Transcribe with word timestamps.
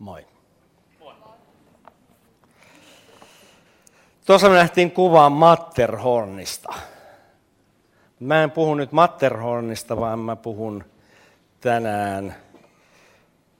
Moi. 0.00 0.26
Tuossa 4.26 4.48
me 4.48 4.54
nähtiin 4.54 4.90
kuvaa 4.90 5.30
Matterhornista. 5.30 6.74
Mä 8.20 8.42
en 8.42 8.50
puhu 8.50 8.74
nyt 8.74 8.92
Matterhornista, 8.92 9.96
vaan 9.96 10.18
mä 10.18 10.36
puhun 10.36 10.84
tänään 11.60 12.36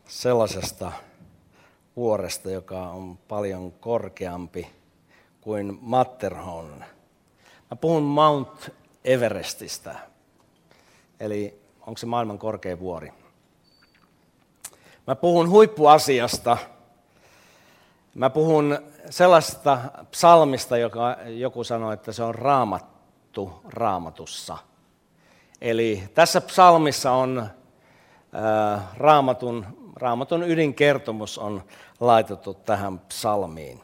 sellaisesta 0.06 0.92
vuoresta, 1.96 2.50
joka 2.50 2.80
on 2.80 3.18
paljon 3.28 3.72
korkeampi 3.72 4.68
kuin 5.40 5.78
Matterhorn. 5.80 6.84
Mä 7.70 7.76
puhun 7.80 8.02
Mount 8.02 8.70
Everestistä, 9.04 9.98
eli 11.20 11.60
onko 11.80 11.98
se 11.98 12.06
maailman 12.06 12.38
korkein 12.38 12.80
vuori. 12.80 13.19
Mä 15.10 15.14
puhun 15.14 15.50
huippuasiasta. 15.50 16.56
Mä 18.14 18.30
puhun 18.30 18.78
sellaista 19.10 19.78
psalmista, 20.10 20.76
joka 20.76 21.16
joku 21.26 21.64
sanoi, 21.64 21.94
että 21.94 22.12
se 22.12 22.22
on 22.22 22.34
raamattu 22.34 23.52
raamatussa. 23.64 24.58
Eli 25.60 26.02
tässä 26.14 26.40
psalmissa 26.40 27.12
on 27.12 27.46
raamatun, 28.96 29.66
raamatun 29.96 30.42
ydinkertomus 30.42 31.38
on 31.38 31.64
laitettu 32.00 32.54
tähän 32.54 32.98
psalmiin. 32.98 33.80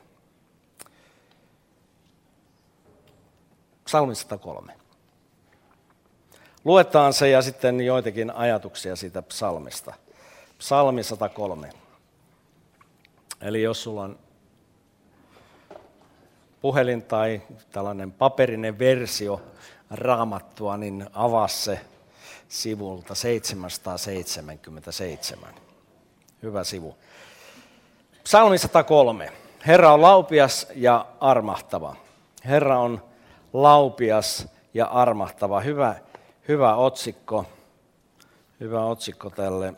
Psalmi 3.84 4.14
103. 4.14 4.72
Luetaan 6.64 7.12
se 7.12 7.28
ja 7.28 7.42
sitten 7.42 7.80
joitakin 7.80 8.30
ajatuksia 8.30 8.96
siitä 8.96 9.22
psalmista. 9.22 10.05
Psalmi 10.58 11.02
103. 11.02 11.70
Eli 13.40 13.62
jos 13.62 13.82
sulla 13.82 14.02
on 14.02 14.18
puhelin 16.60 17.02
tai 17.02 17.42
tällainen 17.72 18.12
paperinen 18.12 18.78
versio 18.78 19.42
raamattua, 19.90 20.76
niin 20.76 21.06
avaa 21.12 21.48
se 21.48 21.80
sivulta 22.48 23.14
777. 23.14 25.54
Hyvä 26.42 26.64
sivu. 26.64 26.96
Psalmi 28.24 28.58
103. 28.58 29.32
Herra 29.66 29.92
on 29.92 30.02
laupias 30.02 30.66
ja 30.74 31.06
armahtava. 31.20 31.96
Herra 32.44 32.78
on 32.78 33.02
laupias 33.52 34.48
ja 34.74 34.86
armahtava. 34.86 35.60
Hyvä, 35.60 35.94
hyvä 36.48 36.76
otsikko. 36.76 37.46
Hyvä 38.60 38.84
otsikko 38.84 39.30
tälle 39.30 39.74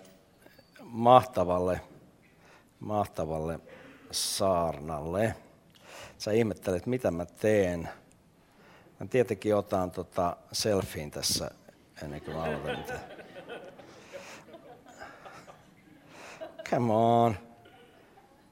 mahtavalle, 0.89 1.81
mahtavalle 2.81 3.61
saarnalle. 4.11 5.35
Sä 6.19 6.33
ihmettelet, 6.33 6.87
mitä 6.87 7.11
mä 7.11 7.27
teen. 7.27 7.89
Mä 9.01 9.07
tietenkin 9.07 9.57
otan 9.57 9.91
tota 9.91 10.37
selfiin 10.53 11.11
tässä 11.11 11.51
ennen 12.03 12.21
kuin 12.21 12.37
mä 12.37 12.43
aloitan. 12.43 13.01
Come 16.71 16.93
on. 16.93 17.35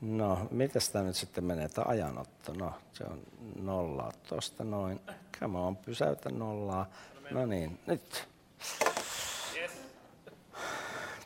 No, 0.00 0.48
mitä 0.50 0.78
tämä 0.92 1.04
nyt 1.04 1.16
sitten 1.16 1.44
menee? 1.44 1.68
Tämä 1.68 1.84
ajanotto. 1.88 2.52
No, 2.52 2.72
se 2.92 3.04
on 3.04 3.22
nolla 3.62 4.12
tuosta 4.28 4.64
noin. 4.64 5.00
Come 5.40 5.58
on, 5.58 5.76
pysäytä 5.76 6.30
nollaa. 6.30 6.86
No 7.30 7.46
niin, 7.46 7.78
nyt. 7.86 8.28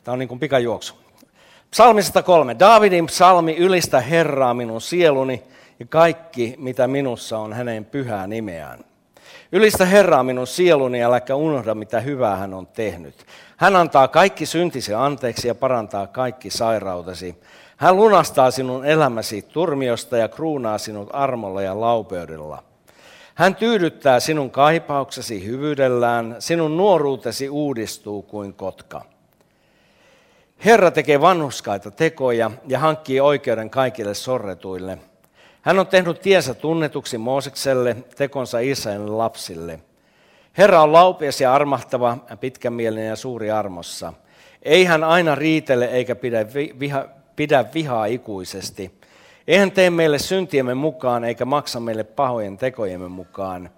Tämä 0.03 0.13
on 0.13 0.19
niin 0.19 0.29
kuin 0.29 0.39
pikajuoksu. 0.39 0.95
Psalmi 1.71 2.03
103. 2.03 2.55
Daavidin 2.59 3.05
psalmi 3.05 3.55
ylistä 3.57 4.01
Herraa 4.01 4.53
minun 4.53 4.81
sieluni 4.81 5.43
ja 5.79 5.85
kaikki, 5.85 6.55
mitä 6.57 6.87
minussa 6.87 7.37
on 7.37 7.53
hänen 7.53 7.85
pyhää 7.85 8.27
nimeään. 8.27 8.79
Ylistä 9.51 9.85
Herraa 9.85 10.23
minun 10.23 10.47
sieluni, 10.47 11.03
äläkä 11.03 11.35
unohda, 11.35 11.75
mitä 11.75 11.99
hyvää 11.99 12.35
hän 12.35 12.53
on 12.53 12.67
tehnyt. 12.67 13.25
Hän 13.57 13.75
antaa 13.75 14.07
kaikki 14.07 14.45
syntisi 14.45 14.93
anteeksi 14.93 15.47
ja 15.47 15.55
parantaa 15.55 16.07
kaikki 16.07 16.49
sairautesi. 16.49 17.35
Hän 17.77 17.95
lunastaa 17.95 18.51
sinun 18.51 18.85
elämäsi 18.85 19.41
turmiosta 19.41 20.17
ja 20.17 20.27
kruunaa 20.27 20.77
sinut 20.77 21.09
armolla 21.13 21.61
ja 21.61 21.79
laupeudella. 21.79 22.63
Hän 23.35 23.55
tyydyttää 23.55 24.19
sinun 24.19 24.51
kaipauksesi 24.51 25.45
hyvyydellään, 25.45 26.35
sinun 26.39 26.77
nuoruutesi 26.77 27.49
uudistuu 27.49 28.21
kuin 28.21 28.53
kotka. 28.53 29.05
Herra 30.65 30.91
tekee 30.91 31.21
vanhuskaita 31.21 31.91
tekoja 31.91 32.51
ja 32.67 32.79
hankkii 32.79 33.19
oikeuden 33.19 33.69
kaikille 33.69 34.13
sorretuille. 34.13 34.97
Hän 35.61 35.79
on 35.79 35.87
tehnyt 35.87 36.21
tiensä 36.21 36.53
tunnetuksi 36.53 37.17
Moosekselle, 37.17 37.95
tekonsa 38.15 38.59
Israelin 38.59 39.17
lapsille. 39.17 39.79
Herra 40.57 40.81
on 40.81 40.93
laupias 40.93 41.41
ja 41.41 41.53
armahtava, 41.53 42.17
pitkämielinen 42.39 43.07
ja 43.07 43.15
suuri 43.15 43.51
armossa. 43.51 44.13
Ei 44.63 44.85
hän 44.85 45.03
aina 45.03 45.35
riitele 45.35 45.85
eikä 45.85 46.15
pidä, 46.15 46.45
viha, 46.79 47.05
pidä 47.35 47.65
vihaa 47.73 48.05
ikuisesti. 48.05 48.91
Ei 49.47 49.57
hän 49.57 49.71
tee 49.71 49.89
meille 49.89 50.19
syntiemme 50.19 50.73
mukaan 50.73 51.23
eikä 51.23 51.45
maksa 51.45 51.79
meille 51.79 52.03
pahojen 52.03 52.57
tekojemme 52.57 53.07
mukaan. 53.07 53.69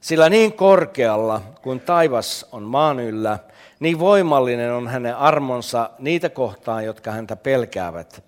Sillä 0.00 0.28
niin 0.28 0.52
korkealla 0.52 1.42
kuin 1.62 1.80
taivas 1.80 2.46
on 2.52 2.62
maan 2.62 3.00
yllä, 3.00 3.38
niin 3.80 3.98
voimallinen 3.98 4.72
on 4.72 4.88
hänen 4.88 5.16
armonsa 5.16 5.90
niitä 5.98 6.28
kohtaan, 6.28 6.84
jotka 6.84 7.10
häntä 7.10 7.36
pelkäävät. 7.36 8.24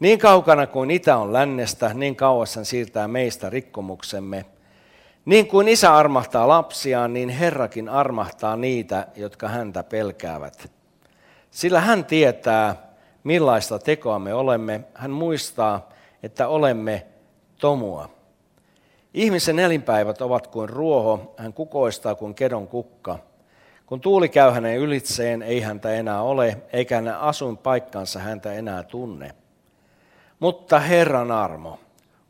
Niin 0.00 0.18
kaukana 0.18 0.66
kuin 0.66 0.90
itä 0.90 1.16
on 1.16 1.32
lännestä, 1.32 1.94
niin 1.94 2.16
kauas 2.16 2.56
hän 2.56 2.64
siirtää 2.64 3.08
meistä 3.08 3.50
rikkomuksemme. 3.50 4.44
Niin 5.24 5.46
kuin 5.46 5.68
isä 5.68 5.96
armahtaa 5.96 6.48
lapsiaan, 6.48 7.12
niin 7.12 7.28
Herrakin 7.28 7.88
armahtaa 7.88 8.56
niitä, 8.56 9.06
jotka 9.16 9.48
häntä 9.48 9.82
pelkäävät. 9.82 10.70
Sillä 11.50 11.80
hän 11.80 12.04
tietää, 12.04 12.76
millaista 13.24 13.78
tekoa 13.78 14.18
me 14.18 14.34
olemme. 14.34 14.80
Hän 14.94 15.10
muistaa, 15.10 15.88
että 16.22 16.48
olemme 16.48 17.06
tomua. 17.60 18.08
Ihmisen 19.14 19.58
elinpäivät 19.58 20.20
ovat 20.20 20.46
kuin 20.46 20.68
ruoho, 20.68 21.34
hän 21.36 21.52
kukoistaa 21.52 22.14
kuin 22.14 22.34
kedon 22.34 22.68
kukka– 22.68 23.18
kun 23.86 24.00
tuuli 24.00 24.28
käy 24.28 24.50
hänen 24.50 24.78
ylitseen, 24.78 25.42
ei 25.42 25.60
häntä 25.60 25.90
enää 25.90 26.22
ole, 26.22 26.62
eikä 26.72 26.94
hänen 26.94 27.16
asuinpaikkansa 27.16 28.18
häntä 28.18 28.52
enää 28.52 28.82
tunne. 28.82 29.34
Mutta 30.40 30.80
Herran 30.80 31.30
armo 31.30 31.80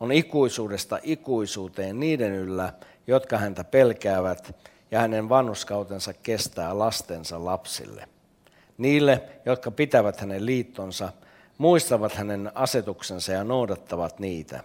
on 0.00 0.12
ikuisuudesta 0.12 0.98
ikuisuuteen 1.02 2.00
niiden 2.00 2.32
yllä, 2.32 2.72
jotka 3.06 3.38
häntä 3.38 3.64
pelkäävät, 3.64 4.56
ja 4.91 5.00
hänen 5.00 5.28
vannuskautensa 5.28 6.12
kestää 6.12 6.78
lastensa 6.78 7.44
lapsille. 7.44 8.08
Niille, 8.78 9.22
jotka 9.46 9.70
pitävät 9.70 10.20
hänen 10.20 10.46
liittonsa, 10.46 11.12
muistavat 11.58 12.12
hänen 12.12 12.52
asetuksensa 12.54 13.32
ja 13.32 13.44
noudattavat 13.44 14.18
niitä. 14.18 14.60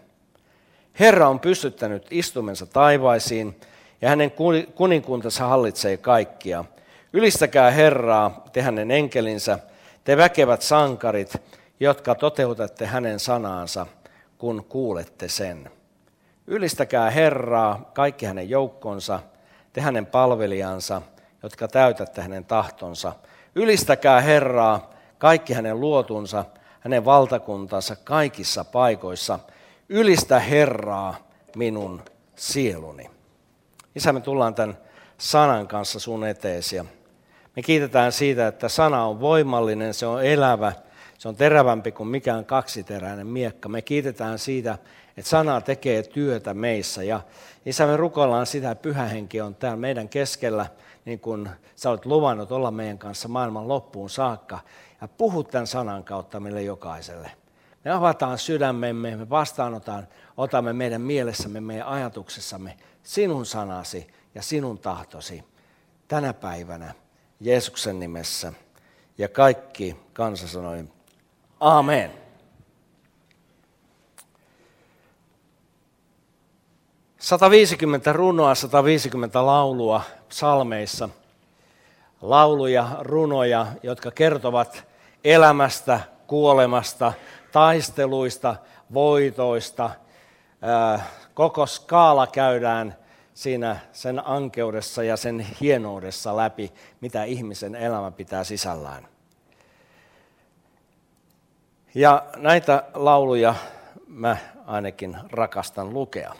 Herra 0.99 1.29
on 1.29 1.39
pystyttänyt 1.39 2.07
istumensa 2.11 2.65
taivaisiin, 2.65 3.55
ja 4.01 4.09
hänen 4.09 4.31
kuninkuntansa 4.75 5.47
hallitsee 5.47 5.97
kaikkia– 5.97 6.65
Ylistäkää 7.17 7.71
Herraa, 7.71 8.43
te 8.53 8.61
hänen 8.61 8.91
enkelinsä, 8.91 9.59
te 10.03 10.17
väkevät 10.17 10.61
sankarit, 10.61 11.33
jotka 11.79 12.15
toteutatte 12.15 12.85
hänen 12.85 13.19
sanaansa, 13.19 13.85
kun 14.37 14.65
kuulette 14.69 15.27
sen. 15.27 15.71
Ylistäkää 16.47 17.09
Herraa, 17.09 17.91
kaikki 17.93 18.25
hänen 18.25 18.49
joukkonsa, 18.49 19.19
te 19.73 19.81
hänen 19.81 20.05
palvelijansa, 20.05 21.01
jotka 21.43 21.67
täytätte 21.67 22.21
hänen 22.21 22.45
tahtonsa. 22.45 23.13
Ylistäkää 23.55 24.21
Herraa, 24.21 24.89
kaikki 25.17 25.53
hänen 25.53 25.79
luotunsa, 25.79 26.45
hänen 26.79 27.05
valtakuntansa 27.05 27.95
kaikissa 27.95 28.63
paikoissa. 28.63 29.39
Ylistä 29.89 30.39
Herraa 30.39 31.15
minun 31.55 32.01
sieluni. 32.35 33.09
Isä, 33.95 34.13
me 34.13 34.21
tullaan 34.21 34.55
tämän 34.55 34.77
sanan 35.17 35.67
kanssa 35.67 35.99
sun 35.99 36.27
eteesi 36.27 36.77
me 37.57 37.63
kiitetään 37.63 38.11
siitä, 38.11 38.47
että 38.47 38.69
sana 38.69 39.05
on 39.05 39.19
voimallinen, 39.19 39.93
se 39.93 40.05
on 40.05 40.25
elävä, 40.25 40.73
se 41.17 41.27
on 41.27 41.35
terävämpi 41.35 41.91
kuin 41.91 42.09
mikään 42.09 42.45
kaksiteräinen 42.45 43.27
miekka. 43.27 43.69
Me 43.69 43.81
kiitetään 43.81 44.39
siitä, 44.39 44.77
että 45.17 45.29
sana 45.29 45.61
tekee 45.61 46.03
työtä 46.03 46.53
meissä. 46.53 47.03
Ja 47.03 47.21
isä, 47.65 47.87
me 47.87 47.97
rukoillaan 47.97 48.45
sitä, 48.45 48.71
että 48.71 48.81
pyhä 48.81 49.05
henki 49.05 49.41
on 49.41 49.55
täällä 49.55 49.77
meidän 49.77 50.09
keskellä, 50.09 50.65
niin 51.05 51.19
kuin 51.19 51.49
sä 51.75 51.89
olet 51.89 52.05
luvannut 52.05 52.51
olla 52.51 52.71
meidän 52.71 52.97
kanssa 52.97 53.27
maailman 53.27 53.67
loppuun 53.67 54.09
saakka. 54.09 54.59
Ja 55.01 55.07
puhut 55.07 55.47
tämän 55.47 55.67
sanan 55.67 56.03
kautta 56.03 56.39
meille 56.39 56.61
jokaiselle. 56.61 57.31
Me 57.85 57.91
avataan 57.91 58.37
sydämemme, 58.37 59.15
me 59.15 59.29
vastaanotaan, 59.29 60.07
otamme 60.37 60.73
meidän 60.73 61.01
mielessämme, 61.01 61.61
meidän 61.61 61.87
ajatuksessamme 61.87 62.77
sinun 63.03 63.45
sanasi 63.45 64.07
ja 64.35 64.41
sinun 64.41 64.79
tahtosi 64.79 65.43
tänä 66.07 66.33
päivänä 66.33 66.93
Jeesuksen 67.39 67.99
nimessä. 67.99 68.53
Ja 69.17 69.29
kaikki 69.29 69.95
kansa 70.13 70.47
sanoi, 70.47 70.83
amen. 71.59 72.11
Sataviisikymmentä 77.19 78.13
runoa, 78.13 78.55
150 78.55 79.45
laulua 79.45 80.01
psalmeissa. 80.29 81.09
Lauluja, 82.21 82.87
runoja, 82.99 83.67
jotka 83.83 84.11
kertovat 84.11 84.83
elämästä, 85.23 85.99
kuolemasta, 86.27 87.13
taisteluista, 87.51 88.55
voitoista. 88.93 89.89
Koko 91.33 91.65
skaala 91.65 92.27
käydään 92.27 92.95
siinä 93.37 93.79
sen 93.93 94.27
ankeudessa 94.27 95.03
ja 95.03 95.17
sen 95.17 95.39
hienoudessa 95.61 96.37
läpi, 96.37 96.73
mitä 97.01 97.23
ihmisen 97.23 97.75
elämä 97.75 98.11
pitää 98.11 98.43
sisällään. 98.43 99.07
Ja 101.95 102.25
näitä 102.37 102.83
lauluja 102.93 103.55
mä 104.07 104.37
ainakin 104.65 105.17
rakastan 105.31 105.93
lukea, 105.93 106.33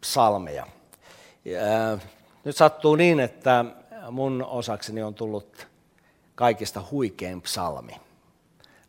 psalmeja. 0.00 0.66
Ja 1.44 1.98
nyt 2.44 2.56
sattuu 2.56 2.96
niin, 2.96 3.20
että 3.20 3.64
mun 4.10 4.44
osakseni 4.48 5.02
on 5.02 5.14
tullut 5.14 5.66
kaikista 6.34 6.82
huikein 6.90 7.42
psalmi. 7.42 7.92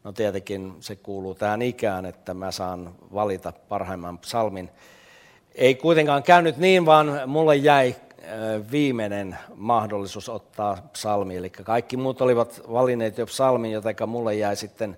No 0.04 0.12
tietenkin 0.12 0.76
se 0.80 0.96
kuuluu 0.96 1.36
tähän 1.36 1.62
ikään, 1.62 2.06
että 2.06 2.34
mä 2.34 2.52
saan 2.52 2.96
valita 3.14 3.54
parhaimman 3.70 4.18
psalmin. 4.18 4.70
Ei 5.56 5.76
kuitenkaan 5.76 6.24
käynyt 6.24 6.58
niin, 6.58 6.86
vaan 6.86 7.22
mulle 7.26 7.56
jäi 7.56 7.96
viimeinen 8.72 9.38
mahdollisuus 9.56 10.30
ottaa 10.30 10.78
psalmi. 10.94 11.38
Eli 11.38 11.50
kaikki 11.50 11.98
muut 11.98 12.22
olivat 12.22 12.62
valinneet 12.72 13.18
jo 13.18 13.26
psalmin, 13.26 13.72
joten 13.72 13.96
mulle 14.08 14.36
jäi 14.36 14.56
sitten 14.56 14.98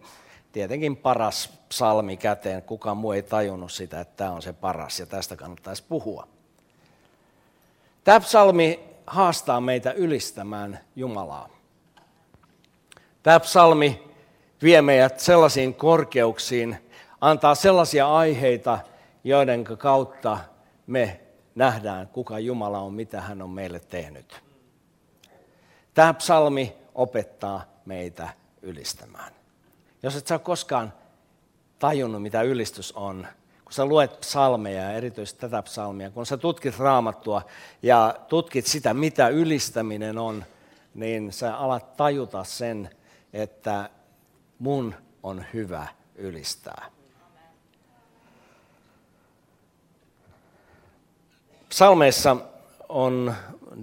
tietenkin 0.51 0.97
paras 0.97 1.59
psalmi 1.69 2.17
käteen. 2.17 2.61
Kukaan 2.61 2.97
muu 2.97 3.11
ei 3.11 3.23
tajunnut 3.23 3.71
sitä, 3.71 3.99
että 3.99 4.13
tämä 4.17 4.31
on 4.31 4.41
se 4.41 4.53
paras 4.53 4.99
ja 4.99 5.05
tästä 5.05 5.35
kannattaisi 5.35 5.83
puhua. 5.89 6.27
Tämä 8.03 8.19
psalmi 8.19 8.79
haastaa 9.07 9.61
meitä 9.61 9.91
ylistämään 9.91 10.79
Jumalaa. 10.95 11.49
Tämä 13.23 13.39
psalmi 13.39 14.03
vie 14.61 14.81
meidät 14.81 15.19
sellaisiin 15.19 15.73
korkeuksiin, 15.73 16.77
antaa 17.21 17.55
sellaisia 17.55 18.15
aiheita, 18.15 18.79
joiden 19.23 19.63
kautta 19.63 20.37
me 20.87 21.19
nähdään, 21.55 22.07
kuka 22.07 22.39
Jumala 22.39 22.79
on, 22.79 22.93
mitä 22.93 23.21
hän 23.21 23.41
on 23.41 23.49
meille 23.49 23.79
tehnyt. 23.79 24.41
Tämä 25.93 26.13
psalmi 26.13 26.75
opettaa 26.95 27.65
meitä 27.85 28.29
ylistämään. 28.61 29.33
Jos 30.03 30.15
et 30.15 30.27
sä 30.27 30.33
ole 30.35 30.39
koskaan 30.39 30.93
tajunnut, 31.79 32.21
mitä 32.21 32.41
ylistys 32.41 32.91
on, 32.91 33.27
kun 33.63 33.73
sä 33.73 33.85
luet 33.85 34.19
psalmeja 34.19 34.81
ja 34.81 34.91
erityisesti 34.91 35.39
tätä 35.39 35.61
psalmia, 35.61 36.11
kun 36.11 36.25
sä 36.25 36.37
tutkit 36.37 36.79
raamattua 36.79 37.41
ja 37.81 38.15
tutkit 38.27 38.65
sitä, 38.65 38.93
mitä 38.93 39.27
ylistäminen 39.27 40.17
on, 40.17 40.45
niin 40.93 41.33
sä 41.33 41.57
alat 41.57 41.97
tajuta 41.97 42.43
sen, 42.43 42.89
että 43.33 43.89
mun 44.59 44.95
on 45.23 45.45
hyvä 45.53 45.87
ylistää. 46.15 46.92
Psalmeissa 51.73 52.37
on 52.89 53.33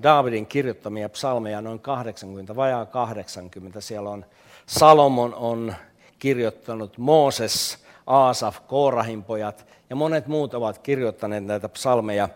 Daavidin 0.03 0.47
kirjoittamia 0.47 1.09
psalmeja 1.09 1.61
noin 1.61 1.81
80, 1.81 2.57
vajaa 2.57 2.87
80. 2.87 3.81
Siellä 3.81 4.11
on 4.11 4.25
Salomon 4.67 5.35
on 5.35 5.75
kirjoittanut, 6.19 6.99
Mooses, 6.99 7.85
Aasaf, 8.07 8.57
Koorahin 8.67 9.25
pojat 9.25 9.67
ja 9.91 9.97
monet 9.97 10.27
muut 10.27 10.55
ovat 10.55 10.79
kirjoittaneet 10.79 11.45
näitä 11.45 11.69
psalmeja. 11.69 12.29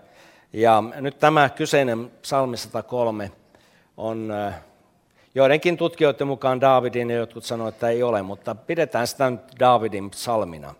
Ja 0.52 0.82
nyt 1.00 1.18
tämä 1.18 1.48
kyseinen 1.48 2.10
psalmi 2.22 2.56
103 2.56 3.32
on 3.96 4.32
joidenkin 5.34 5.76
tutkijoiden 5.76 6.26
mukaan 6.26 6.60
Daavidin 6.60 7.10
ja 7.10 7.16
jotkut 7.16 7.44
sanoivat, 7.44 7.74
että 7.74 7.88
ei 7.88 8.02
ole, 8.02 8.22
mutta 8.22 8.54
pidetään 8.54 9.06
sitä 9.06 9.30
nyt 9.30 9.40
Daavidin 9.60 10.10
psalmina. 10.10 10.74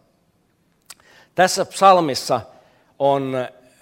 Tässä 1.35 1.65
psalmissa 1.65 2.41
on, 2.99 3.35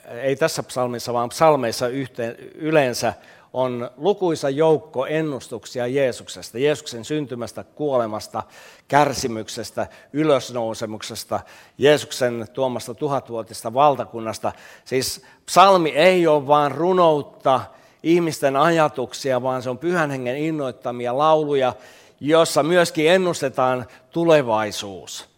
ei 0.09 0.37
tässä 0.37 0.63
psalmissa, 0.63 1.13
vaan 1.13 1.29
psalmeissa 1.29 1.89
yhteen, 1.89 2.37
yleensä 2.55 3.15
on 3.53 3.91
lukuisa 3.97 4.51
joukko 4.51 5.07
ennustuksia 5.07 5.87
Jeesuksesta, 5.87 6.59
Jeesuksen 6.59 7.05
syntymästä, 7.05 7.65
kuolemasta, 7.65 8.43
kärsimyksestä, 8.89 9.87
ylösnousemuksesta, 10.13 11.41
Jeesuksen 11.79 12.47
tuomasta 12.53 12.95
tuhatvuotista 12.95 13.75
valtakunnasta. 13.75 14.53
Siis 14.85 15.25
psalmi 15.47 15.91
ei 15.91 16.27
ole 16.27 16.47
vain 16.47 16.73
runoutta, 16.73 17.61
ihmisten 18.03 18.57
ajatuksia, 18.57 19.43
vaan 19.43 19.63
se 19.63 19.71
on 19.71 19.79
pyhän 19.79 20.11
hengen 20.11 20.37
innoittamia 20.37 21.19
lauluja, 21.19 21.73
jossa 22.21 22.63
myöskin 22.63 23.11
ennustetaan 23.11 23.87
tulevaisuus. 24.11 25.29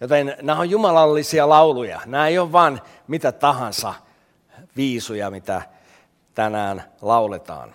Joten 0.00 0.36
nämä 0.42 0.60
on 0.60 0.70
jumalallisia 0.70 1.48
lauluja. 1.48 2.00
Nämä 2.06 2.28
ei 2.28 2.38
ole 2.38 2.52
vain 2.52 2.80
mitä 3.08 3.32
tahansa 3.32 3.94
viisuja, 4.76 5.30
mitä 5.30 5.62
tänään 6.34 6.84
lauletaan. 7.02 7.74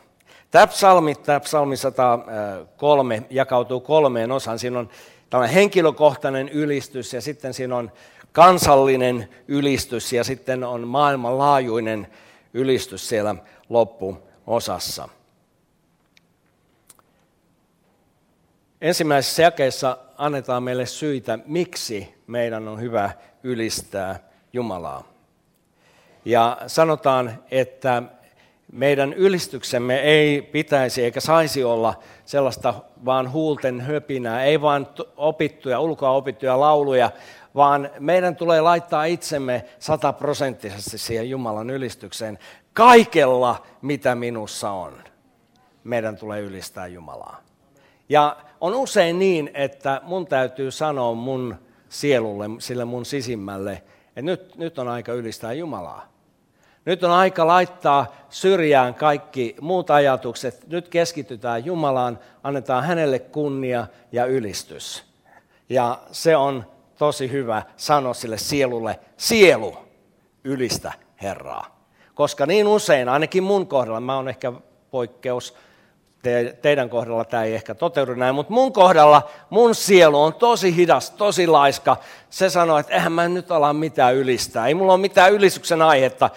Tämä 0.51 0.67
psalmi, 0.67 1.15
tämä 1.15 1.39
psalmi 1.39 1.77
103 1.77 3.23
jakautuu 3.29 3.79
kolmeen 3.79 4.31
osaan. 4.31 4.59
Siinä 4.59 4.79
on 4.79 4.89
tällainen 5.29 5.55
henkilökohtainen 5.55 6.49
ylistys 6.49 7.13
ja 7.13 7.21
sitten 7.21 7.53
siinä 7.53 7.75
on 7.75 7.91
kansallinen 8.31 9.29
ylistys 9.47 10.13
ja 10.13 10.23
sitten 10.23 10.63
on 10.63 10.87
maailmanlaajuinen 10.87 12.07
ylistys 12.53 13.09
siellä 13.09 13.35
loppuosassa. 13.69 15.09
Ensimmäisessä 18.81 19.43
jakeessa 19.43 19.97
annetaan 20.17 20.63
meille 20.63 20.85
syitä, 20.85 21.39
miksi 21.45 22.15
meidän 22.27 22.67
on 22.67 22.81
hyvä 22.81 23.11
ylistää 23.43 24.19
Jumalaa. 24.53 25.18
Ja 26.25 26.57
sanotaan, 26.67 27.43
että 27.51 28.03
meidän 28.71 29.13
ylistyksemme 29.13 29.99
ei 29.99 30.41
pitäisi 30.41 31.03
eikä 31.03 31.19
saisi 31.19 31.63
olla 31.63 31.99
sellaista 32.25 32.73
vaan 33.05 33.31
huulten 33.31 33.81
höpinää, 33.81 34.43
ei 34.43 34.61
vaan 34.61 34.87
opittuja, 35.17 35.79
ulkoa 35.79 36.11
opittuja 36.11 36.59
lauluja, 36.59 37.11
vaan 37.55 37.89
meidän 37.99 38.35
tulee 38.35 38.61
laittaa 38.61 39.05
itsemme 39.05 39.65
sataprosenttisesti 39.79 40.97
siihen 40.97 41.29
Jumalan 41.29 41.69
ylistykseen. 41.69 42.39
Kaikella, 42.73 43.65
mitä 43.81 44.15
minussa 44.15 44.71
on, 44.71 45.03
meidän 45.83 46.17
tulee 46.17 46.41
ylistää 46.41 46.87
Jumalaa. 46.87 47.41
Ja 48.09 48.37
on 48.61 48.75
usein 48.75 49.19
niin, 49.19 49.51
että 49.53 50.01
mun 50.03 50.27
täytyy 50.27 50.71
sanoa 50.71 51.13
mun 51.13 51.55
sielulle, 51.89 52.45
sille 52.59 52.85
mun 52.85 53.05
sisimmälle, 53.05 53.83
että 54.19 54.31
nyt, 54.31 54.57
nyt 54.57 54.79
on 54.79 54.87
aika 54.87 55.13
ylistää 55.13 55.53
Jumalaa. 55.53 56.07
Nyt 56.85 57.03
on 57.03 57.11
aika 57.11 57.47
laittaa 57.47 58.15
syrjään 58.29 58.95
kaikki 58.95 59.55
muut 59.61 59.89
ajatukset. 59.89 60.67
Nyt 60.67 60.89
keskitytään 60.89 61.65
Jumalaan, 61.65 62.19
annetaan 62.43 62.83
hänelle 62.83 63.19
kunnia 63.19 63.87
ja 64.11 64.25
ylistys. 64.25 65.03
Ja 65.69 65.99
se 66.11 66.35
on 66.35 66.65
tosi 66.97 67.31
hyvä 67.31 67.63
sanoa 67.77 68.13
sille 68.13 68.37
sielulle, 68.37 68.99
sielu, 69.17 69.77
ylistä 70.43 70.91
Herraa. 71.21 71.79
Koska 72.15 72.45
niin 72.45 72.67
usein, 72.67 73.09
ainakin 73.09 73.43
mun 73.43 73.67
kohdalla, 73.67 73.99
mä 73.99 74.15
oon 74.15 74.29
ehkä 74.29 74.53
poikkeus, 74.91 75.55
te, 76.21 76.57
teidän 76.61 76.89
kohdalla 76.89 77.25
tämä 77.25 77.43
ei 77.43 77.55
ehkä 77.55 77.75
toteudu 77.75 78.13
näin, 78.13 78.35
mutta 78.35 78.53
mun 78.53 78.73
kohdalla 78.73 79.29
mun 79.49 79.75
sielu 79.75 80.21
on 80.21 80.33
tosi 80.33 80.75
hidas, 80.75 81.11
tosi 81.11 81.47
laiska. 81.47 81.97
Se 82.29 82.49
sanoo, 82.49 82.77
että 82.77 82.93
eihän 82.93 83.11
mä 83.11 83.27
nyt 83.27 83.51
ala 83.51 83.73
mitään 83.73 84.15
ylistää, 84.15 84.67
ei 84.67 84.73
mulla 84.73 84.93
ole 84.93 85.01
mitään 85.01 85.33
ylistyksen 85.33 85.81
aihetta 85.81 86.29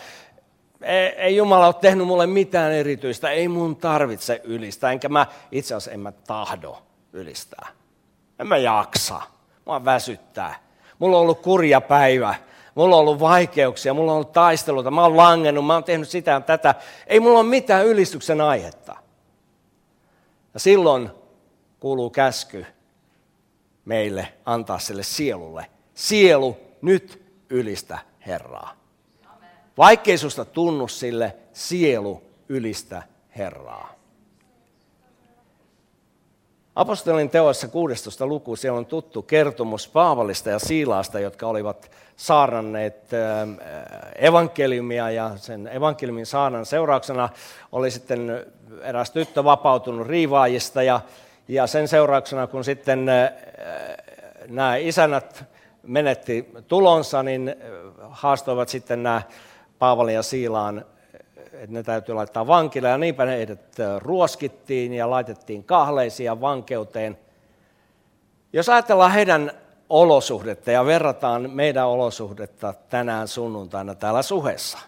ei, 0.83 1.07
ei 1.07 1.37
Jumala 1.37 1.67
ole 1.67 1.75
tehnyt 1.75 2.07
mulle 2.07 2.27
mitään 2.27 2.73
erityistä, 2.73 3.31
ei 3.31 3.49
mun 3.49 3.77
tarvitse 3.77 4.41
ylistää, 4.45 4.93
enkä 4.93 5.09
mä 5.09 5.27
itse 5.53 5.75
asiassa 5.75 5.91
en 5.91 6.01
mä 6.01 6.13
tahdo 6.13 6.83
ylistää. 7.13 7.69
En 8.39 8.47
mä 8.47 8.57
jaksa, 8.57 9.21
mua 9.65 9.85
väsyttää. 9.85 10.55
Mulla 10.99 11.17
on 11.17 11.23
ollut 11.23 11.41
kurja 11.41 11.81
päivä, 11.81 12.35
mulla 12.75 12.97
on 12.97 13.01
ollut 13.01 13.21
vaikeuksia, 13.21 13.95
mulla 13.95 14.13
on 14.13 14.17
ollut 14.17 14.33
taisteluita, 14.33 14.91
mä 14.91 15.03
oon 15.03 15.17
langennut, 15.17 15.67
mä 15.67 15.75
oon 15.75 15.85
tehnyt 15.85 16.09
sitä 16.09 16.31
ja 16.31 16.41
tätä. 16.41 16.75
Ei 17.07 17.21
mulla 17.21 17.39
ole 17.39 17.49
mitään 17.49 17.87
ylistyksen 17.87 18.41
aihetta. 18.41 18.97
Ja 20.55 20.61
silloin 20.61 21.11
kuuluu 21.81 22.11
käsky 22.11 22.67
meille 23.85 24.33
antaa 24.45 24.79
sille 24.79 25.03
sielulle. 25.03 25.67
Sielu, 25.95 26.57
nyt 26.83 27.23
ylistä 27.51 27.99
Herraa. 28.27 28.77
Vaikkei 29.79 30.19
susta 30.19 30.45
tunnu 30.45 30.89
sille, 30.89 31.37
sielu 31.53 32.23
ylistä 32.49 33.03
Herraa. 33.37 33.95
Apostolin 36.77 37.31
teoissa 37.31 37.69
16. 37.69 38.27
luku, 38.27 38.57
siellä 38.57 38.79
on 38.79 38.87
tuttu 38.87 39.23
kertomus 39.23 39.89
Paavalista 39.89 40.51
ja 40.51 40.59
Siilaasta, 40.59 41.21
jotka 41.21 41.47
olivat 41.47 41.91
saarnanneet 42.17 43.11
evankeliumia 44.17 45.11
ja 45.11 45.31
sen 45.37 45.71
evankeliumin 45.73 46.27
saarnan 46.27 46.67
seurauksena 46.67 47.29
oli 47.73 47.91
sitten 47.91 48.47
eräs 48.83 49.11
tyttö 49.11 49.45
vapautunut 49.45 50.07
riivaajista 50.07 50.83
ja, 50.83 51.01
ja 51.49 51.67
sen 51.67 51.89
seurauksena 51.89 52.47
kun 52.47 52.65
sitten 52.65 53.07
nämä 54.49 54.77
isänät 54.77 55.45
menetti 55.83 56.51
tulonsa, 56.69 57.23
niin 57.23 57.55
haastoivat 58.01 58.69
sitten 58.69 59.03
nämä 59.03 59.23
Paavalin 59.79 60.15
ja 60.15 60.23
Siilaan 60.23 60.85
että 61.63 61.75
ne 61.75 61.83
täytyy 61.83 62.15
laittaa 62.15 62.47
vankille 62.47 62.89
ja 62.89 62.99
niinpä 62.99 63.27
heidät 63.27 63.77
ruoskittiin 63.99 64.93
ja 64.93 65.11
laitettiin 65.11 65.65
kahleisia 65.65 66.41
vankeuteen. 66.41 67.19
Jos 68.53 68.69
ajatellaan 68.69 69.13
heidän 69.13 69.53
olosuhdetta 69.89 70.71
ja 70.71 70.87
verrataan 70.87 71.51
meidän 71.51 71.87
olosuhdetta 71.87 72.75
tänään 72.89 73.29
sunnuntaina 73.29 73.95
täällä 73.95 74.23
suhessa, 74.23 74.79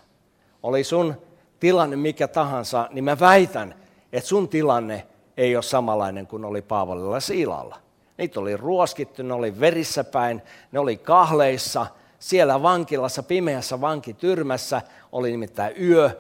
oli 0.63 0.85
sun 0.85 1.15
tilanne 1.61 1.97
mikä 1.97 2.29
tahansa, 2.29 2.89
niin 2.91 3.05
mä 3.05 3.21
väitän, 3.21 3.75
että 4.13 4.29
sun 4.29 4.49
tilanne 4.49 5.07
ei 5.37 5.57
ole 5.57 5.63
samanlainen 5.63 6.27
kuin 6.27 6.45
oli 6.45 6.63
Paavalilla 6.63 7.21
Siilalla. 7.21 7.77
Niitä 8.19 8.41
oli 8.41 8.57
ruoskittu, 8.57 9.23
ne 9.23 9.35
oli 9.35 9.61
verissä 9.61 10.05
päin, 10.05 10.43
ne 10.73 10.79
oli 10.79 10.97
kahleissa, 10.97 11.87
siellä 12.19 12.63
vankilassa, 12.63 13.23
pimeässä 13.23 13.81
vankityrmässä, 13.81 14.83
oli 15.13 15.31
nimittäin 15.31 15.75
yö, 15.83 16.11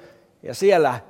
ja 0.44 0.54
siellä 0.54 1.00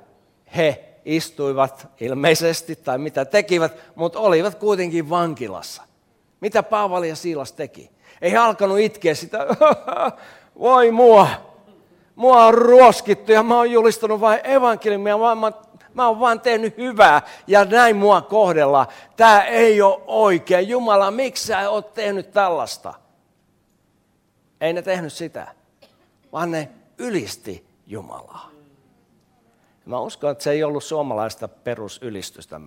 he 0.55 0.83
istuivat 1.05 1.87
ilmeisesti 1.99 2.75
tai 2.75 2.97
mitä 2.97 3.25
tekivät, 3.25 3.77
mutta 3.95 4.19
olivat 4.19 4.55
kuitenkin 4.55 5.09
vankilassa. 5.09 5.83
Mitä 6.41 6.63
Paavali 6.63 7.09
ja 7.09 7.15
Siilas 7.15 7.51
teki? 7.51 7.91
Ei 8.21 8.37
alkanut 8.37 8.79
itkeä 8.79 9.15
sitä, 9.15 9.37
voi 10.59 10.91
mua, 10.91 11.27
mua 12.15 12.45
on 12.45 12.53
ruoskittu 12.53 13.31
ja 13.31 13.43
mä 13.43 13.57
oon 13.57 13.71
julistanut 13.71 14.21
vain 14.21 14.39
evankeliumia, 14.43 15.19
vaan 15.19 15.37
mä, 15.37 15.51
mä 15.93 16.07
oon 16.07 16.19
vaan 16.19 16.41
tehnyt 16.41 16.77
hyvää 16.77 17.21
ja 17.47 17.65
näin 17.65 17.95
mua 17.95 18.21
kohdella. 18.21 18.87
Tämä 19.17 19.43
ei 19.43 19.81
ole 19.81 20.01
oikein. 20.07 20.69
Jumala, 20.69 21.11
miksi 21.11 21.47
sä 21.47 21.69
oot 21.69 21.93
tehnyt 21.93 22.31
tällaista? 22.31 22.93
Ei 24.61 24.73
ne 24.73 24.81
tehnyt 24.81 25.13
sitä, 25.13 25.47
vaan 26.31 26.51
ne 26.51 26.69
ylisti 26.97 27.65
Jumalaa. 27.87 28.54
Mä 29.85 29.99
uskon, 29.99 30.31
että 30.31 30.43
se 30.43 30.51
ei 30.51 30.63
ollut 30.63 30.83
suomalaista 30.83 31.47
perusylistystä. 31.47 32.61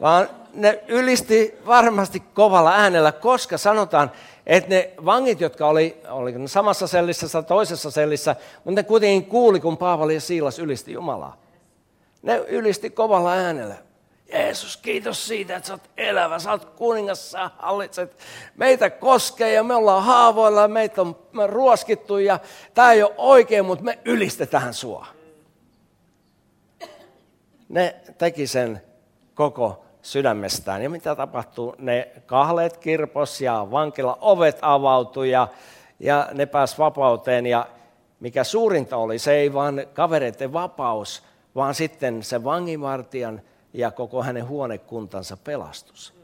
Vaan 0.00 0.28
ne 0.54 0.84
ylisti 0.88 1.58
varmasti 1.66 2.20
kovalla 2.20 2.72
äänellä, 2.72 3.12
koska 3.12 3.58
sanotaan, 3.58 4.10
että 4.46 4.70
ne 4.70 4.90
vangit, 5.04 5.40
jotka 5.40 5.66
oli, 5.66 5.96
oli 6.08 6.34
samassa 6.46 6.86
sellissä 6.86 7.28
tai 7.28 7.42
toisessa 7.42 7.90
sellissä, 7.90 8.36
mutta 8.64 8.80
ne 8.80 8.82
kuitenkin 8.82 9.26
kuuli, 9.26 9.60
kun 9.60 9.76
Paavali 9.76 10.14
ja 10.14 10.20
Siilas 10.20 10.58
ylisti 10.58 10.92
Jumalaa. 10.92 11.36
Ne 12.22 12.36
ylisti 12.36 12.90
kovalla 12.90 13.32
äänellä. 13.32 13.74
Jeesus, 14.32 14.76
kiitos 14.76 15.26
siitä, 15.26 15.56
että 15.56 15.66
sä 15.66 15.74
oot 15.74 15.90
elävä, 15.96 16.38
sä 16.38 16.50
oot 16.50 16.64
kuningas, 16.64 17.30
sä 17.30 17.50
hallitset. 17.58 18.18
Meitä 18.56 18.90
koskee 18.90 19.52
ja 19.52 19.62
me 19.62 19.74
ollaan 19.74 20.04
haavoilla, 20.04 20.68
meitä 20.68 21.02
on 21.02 21.16
ruoskittu 21.46 22.18
ja 22.18 22.40
tämä 22.74 22.92
ei 22.92 23.02
ole 23.02 23.14
oikein, 23.16 23.64
mutta 23.64 23.84
me 23.84 23.98
ylistetään 24.04 24.74
sua. 24.74 25.06
Ne 27.68 27.96
teki 28.18 28.46
sen 28.46 28.82
koko 29.34 29.84
sydämestään. 30.02 30.82
Ja 30.82 30.90
mitä 30.90 31.14
tapahtuu? 31.14 31.74
Ne 31.78 32.08
kahleet 32.26 32.76
kirpos 32.76 33.40
ja 33.40 33.66
vankila 33.70 34.18
ovet 34.20 34.58
avautui 34.62 35.30
ja, 35.30 35.48
ja 36.00 36.28
ne 36.32 36.46
pääs 36.46 36.78
vapauteen. 36.78 37.46
Ja 37.46 37.66
mikä 38.20 38.44
suurinta 38.44 38.96
oli, 38.96 39.18
se 39.18 39.32
ei 39.32 39.52
vaan 39.52 39.86
kavereiden 39.94 40.52
vapaus, 40.52 41.22
vaan 41.54 41.74
sitten 41.74 42.22
se 42.22 42.44
vanginvartijan 42.44 43.42
ja 43.72 43.90
koko 43.90 44.22
hänen 44.22 44.48
huonekuntansa 44.48 45.36
pelastus. 45.36 46.14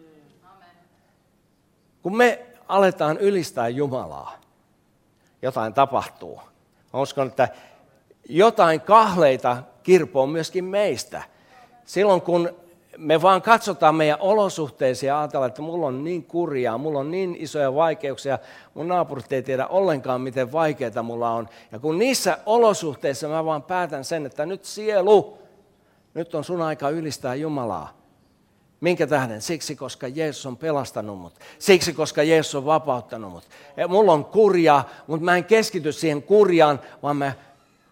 Kun 2.03 2.17
me 2.17 2.47
aletaan 2.69 3.19
ylistää 3.19 3.69
Jumalaa, 3.69 4.39
jotain 5.43 5.75
tapahtuu. 5.75 6.41
Mä 6.93 7.01
uskon, 7.01 7.27
että 7.27 7.49
jotain 8.29 8.81
kahleita 8.81 9.63
kirpoo 9.83 10.27
myöskin 10.27 10.65
meistä. 10.65 11.23
Silloin 11.85 12.21
kun 12.21 12.51
me 12.99 13.23
vaan 13.23 13.43
katsotaan 13.43 13.95
meidän 13.95 14.21
olosuhteisiin 14.21 15.09
ja 15.09 15.21
ajatellaan, 15.21 15.49
että 15.49 15.63
mulla 15.63 15.87
on 15.87 16.05
niin 16.05 16.25
kurjaa, 16.25 16.79
mulla 16.79 16.99
on 16.99 17.11
niin 17.11 17.37
isoja 17.39 17.75
vaikeuksia, 17.75 18.39
mun 18.75 18.89
naapurit 18.89 19.33
ei 19.33 19.43
tiedä 19.43 19.67
ollenkaan, 19.67 20.21
miten 20.21 20.53
vaikeaa 20.53 21.03
mulla 21.03 21.31
on. 21.31 21.49
Ja 21.73 21.79
kun 21.79 21.99
niissä 21.99 22.39
olosuhteissa 22.47 23.29
mä 23.29 23.45
vaan 23.45 23.63
päätän 23.63 24.05
sen, 24.05 24.27
että 24.27 24.47
nyt 24.47 24.65
sielu, 24.65 25.39
nyt 26.17 26.35
on 26.35 26.45
sun 26.45 26.63
aika 26.63 26.91
ylistää 26.91 27.35
Jumalaa. 27.35 27.97
Minkä 28.81 29.07
tähden? 29.07 29.43
Siksi, 29.43 29.77
koska 29.77 30.09
Jeesus 30.09 30.47
on 30.47 30.57
pelastanut 30.57 31.19
mut. 31.19 31.35
Siksi, 31.59 31.93
koska 31.93 32.23
Jeesus 32.23 32.55
on 32.55 32.65
vapauttanut 32.65 33.33
mut. 33.33 33.45
Ja 33.77 33.89
mulla 33.89 34.13
on 34.13 34.25
kurja, 34.25 34.85
mutta 35.07 35.25
mä 35.25 35.37
en 35.37 35.45
keskity 35.45 35.93
siihen 35.93 36.23
kurjaan, 36.23 36.81
vaan 37.03 37.17
mä 37.17 37.33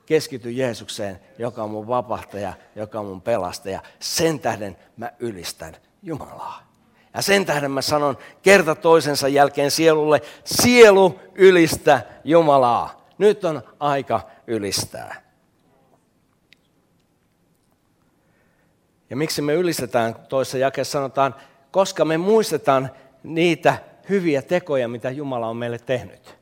keskityn 0.07 0.57
Jeesukseen, 0.57 1.21
joka 1.39 1.63
on 1.63 1.71
mun 1.71 1.89
vapahtaja, 1.89 2.53
joka 2.77 3.01
on 3.01 3.07
mun 3.07 3.21
pelastaja. 3.21 3.83
Sen 4.01 4.41
tähden 4.41 4.77
mä 4.97 5.13
ylistän 5.19 5.77
Jumalaa. 6.03 6.63
Ja 7.15 7.23
sen 7.23 7.47
tähden 7.47 7.71
mä 7.71 7.83
sanon 7.83 8.19
kerta 8.43 8.75
toisensa 8.75 9.29
jälkeen 9.29 9.71
sielulle, 9.71 10.23
sielu 10.45 11.21
ylistä 11.35 12.03
Jumalaa. 12.25 13.07
Nyt 13.19 13.45
on 13.45 13.63
aika 13.81 14.21
ylistää. 14.47 15.24
Ja 19.11 19.17
miksi 19.17 19.43
me 19.43 19.55
ylistetään, 19.55 20.15
toisessa 20.29 20.59
jakeessa 20.59 20.93
sanotaan, 20.93 21.35
koska 21.71 22.05
me 22.05 22.19
muistetaan 22.19 22.91
niitä 23.23 23.79
hyviä 24.09 24.43
tekoja, 24.43 24.89
mitä 24.89 25.11
Jumala 25.11 25.47
on 25.47 25.57
meille 25.57 25.79
tehnyt. 25.79 26.39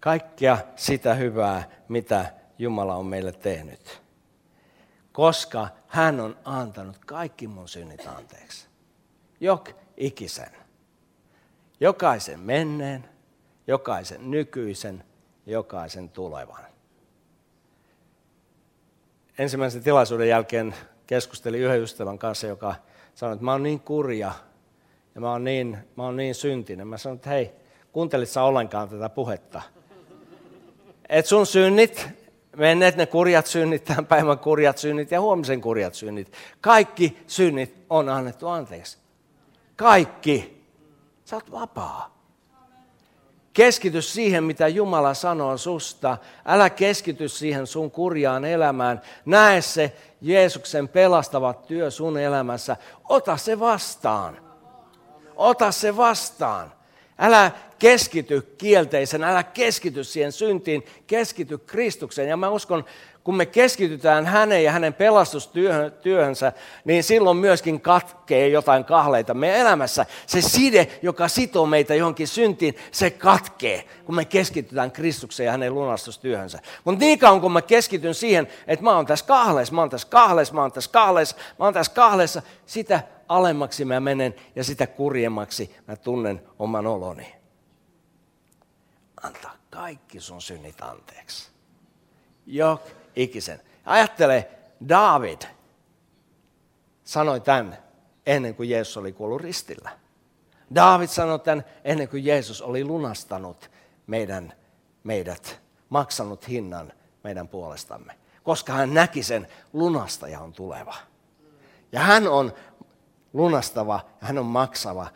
Kaikkea 0.00 0.58
sitä 0.76 1.14
hyvää, 1.14 1.70
mitä 1.88 2.32
Jumala 2.58 2.94
on 2.94 3.06
meille 3.06 3.32
tehnyt. 3.32 4.02
Koska 5.12 5.68
hän 5.86 6.20
on 6.20 6.36
antanut 6.44 6.98
kaikki 7.06 7.46
mun 7.46 7.68
synnit 7.68 8.06
anteeksi. 8.06 8.66
Jok 9.40 9.70
ikisen. 9.96 10.50
Jokaisen 11.80 12.40
menneen, 12.40 13.08
jokaisen 13.66 14.30
nykyisen, 14.30 15.04
jokaisen 15.46 16.08
tulevan. 16.08 16.64
Ensimmäisen 19.38 19.82
tilaisuuden 19.82 20.28
jälkeen 20.28 20.74
keskustelin 21.06 21.60
yhden 21.60 21.82
ystävän 21.82 22.18
kanssa, 22.18 22.46
joka 22.46 22.74
sanoi, 23.14 23.32
että 23.32 23.44
mä 23.44 23.52
oon 23.52 23.62
niin 23.62 23.80
kurja 23.80 24.32
ja 25.14 25.20
mä 25.20 25.30
oon 25.30 25.44
niin, 25.44 25.78
mä 25.96 26.02
oon 26.02 26.16
niin 26.16 26.34
syntinen. 26.34 26.88
Mä 26.88 26.98
sanoin, 26.98 27.16
että 27.16 27.30
hei, 27.30 27.50
kuuntelit 27.92 28.28
sä 28.28 28.42
ollenkaan 28.42 28.88
tätä 28.88 29.08
puhetta? 29.08 29.62
Et 31.08 31.26
sun 31.26 31.46
synnit, 31.46 32.08
menneet 32.56 32.96
ne 32.96 33.06
kurjat 33.06 33.46
synnit, 33.46 33.84
tämän 33.84 34.06
päivän 34.06 34.38
kurjat 34.38 34.78
synnit 34.78 35.10
ja 35.10 35.20
huomisen 35.20 35.60
kurjat 35.60 35.94
synnit. 35.94 36.32
Kaikki 36.60 37.18
synnit 37.26 37.76
on 37.90 38.08
annettu 38.08 38.48
anteeksi. 38.48 38.98
Kaikki. 39.76 40.64
Sä 41.24 41.36
oot 41.36 41.50
vapaa. 41.50 42.13
Keskity 43.54 44.02
siihen, 44.02 44.44
mitä 44.44 44.68
Jumala 44.68 45.14
sanoo 45.14 45.58
susta. 45.58 46.18
Älä 46.46 46.70
keskity 46.70 47.28
siihen 47.28 47.66
sun 47.66 47.90
kurjaan 47.90 48.44
elämään. 48.44 49.02
Näe 49.24 49.60
se 49.60 49.92
Jeesuksen 50.20 50.88
pelastava 50.88 51.52
työ 51.54 51.90
sun 51.90 52.18
elämässä. 52.18 52.76
Ota 53.08 53.36
se 53.36 53.60
vastaan. 53.60 54.38
Ota 55.36 55.72
se 55.72 55.96
vastaan. 55.96 56.72
Älä 57.18 57.50
keskity 57.78 58.40
kielteisen, 58.58 59.24
älä 59.24 59.42
keskity 59.42 60.04
siihen 60.04 60.32
syntiin, 60.32 60.86
keskity 61.06 61.58
Kristukseen. 61.58 62.28
Ja 62.28 62.36
mä 62.36 62.48
uskon, 62.48 62.84
kun 63.24 63.36
me 63.36 63.46
keskitytään 63.46 64.26
häneen 64.26 64.64
ja 64.64 64.72
hänen 64.72 64.94
pelastustyöhönsä, 64.94 66.52
niin 66.84 67.04
silloin 67.04 67.36
myöskin 67.36 67.80
katkee 67.80 68.48
jotain 68.48 68.84
kahleita 68.84 69.34
meidän 69.34 69.60
elämässä. 69.60 70.06
Se 70.26 70.40
side, 70.40 70.98
joka 71.02 71.28
sitoo 71.28 71.66
meitä 71.66 71.94
johonkin 71.94 72.28
syntiin, 72.28 72.76
se 72.92 73.10
katkee, 73.10 73.84
kun 74.04 74.14
me 74.14 74.24
keskitytään 74.24 74.92
Kristukseen 74.92 75.44
ja 75.44 75.52
hänen 75.52 75.74
lunastustyöhönsä. 75.74 76.58
Mutta 76.84 77.04
niin 77.04 77.18
kauan 77.18 77.40
kun 77.40 77.52
mä 77.52 77.62
keskityn 77.62 78.14
siihen, 78.14 78.48
että 78.66 78.84
mä 78.84 78.96
oon 78.96 79.06
tässä 79.06 79.26
kahleessa, 79.26 79.74
mä 79.74 79.80
oon 79.80 79.90
tässä 79.90 80.08
kahleessa, 80.08 80.54
mä 80.54 80.60
oon 80.60 80.72
tässä 80.72 80.90
kahleessa, 80.90 81.36
mä 81.58 81.64
oon 81.64 81.74
tässä 81.74 81.92
kahleessa, 81.92 82.42
sitä 82.66 83.02
alemmaksi 83.28 83.84
mä 83.84 84.00
menen 84.00 84.34
ja 84.56 84.64
sitä 84.64 84.86
kurjemmaksi 84.86 85.76
mä 85.88 85.96
tunnen 85.96 86.42
oman 86.58 86.86
oloni. 86.86 87.34
Anta 89.22 89.50
kaikki 89.70 90.20
sun 90.20 90.42
synnit 90.42 90.80
anteeksi. 90.80 91.50
Jok 92.46 93.03
ikisen. 93.16 93.60
Ajattele, 93.84 94.48
David, 94.88 95.42
sanoi 97.04 97.40
tämän 97.40 97.78
ennen 98.26 98.54
kuin 98.54 98.68
Jeesus 98.70 98.96
oli 98.96 99.12
kuollut 99.12 99.40
ristillä. 99.40 99.90
David 100.74 101.08
sanoi 101.08 101.38
tämän 101.38 101.64
ennen 101.84 102.08
kuin 102.08 102.24
Jeesus 102.24 102.62
oli 102.62 102.84
lunastanut 102.84 103.70
meidän, 104.06 104.52
meidät, 105.04 105.60
maksanut 105.88 106.48
hinnan 106.48 106.92
meidän 107.24 107.48
puolestamme. 107.48 108.18
Koska 108.42 108.72
hän 108.72 108.94
näki 108.94 109.22
sen, 109.22 109.48
lunastaja 109.72 110.40
on 110.40 110.52
tuleva. 110.52 110.94
Ja 111.92 112.00
hän 112.00 112.28
on 112.28 112.52
lunastava, 113.32 114.00
hän 114.20 114.38
on 114.38 114.46
maksava 114.46 115.06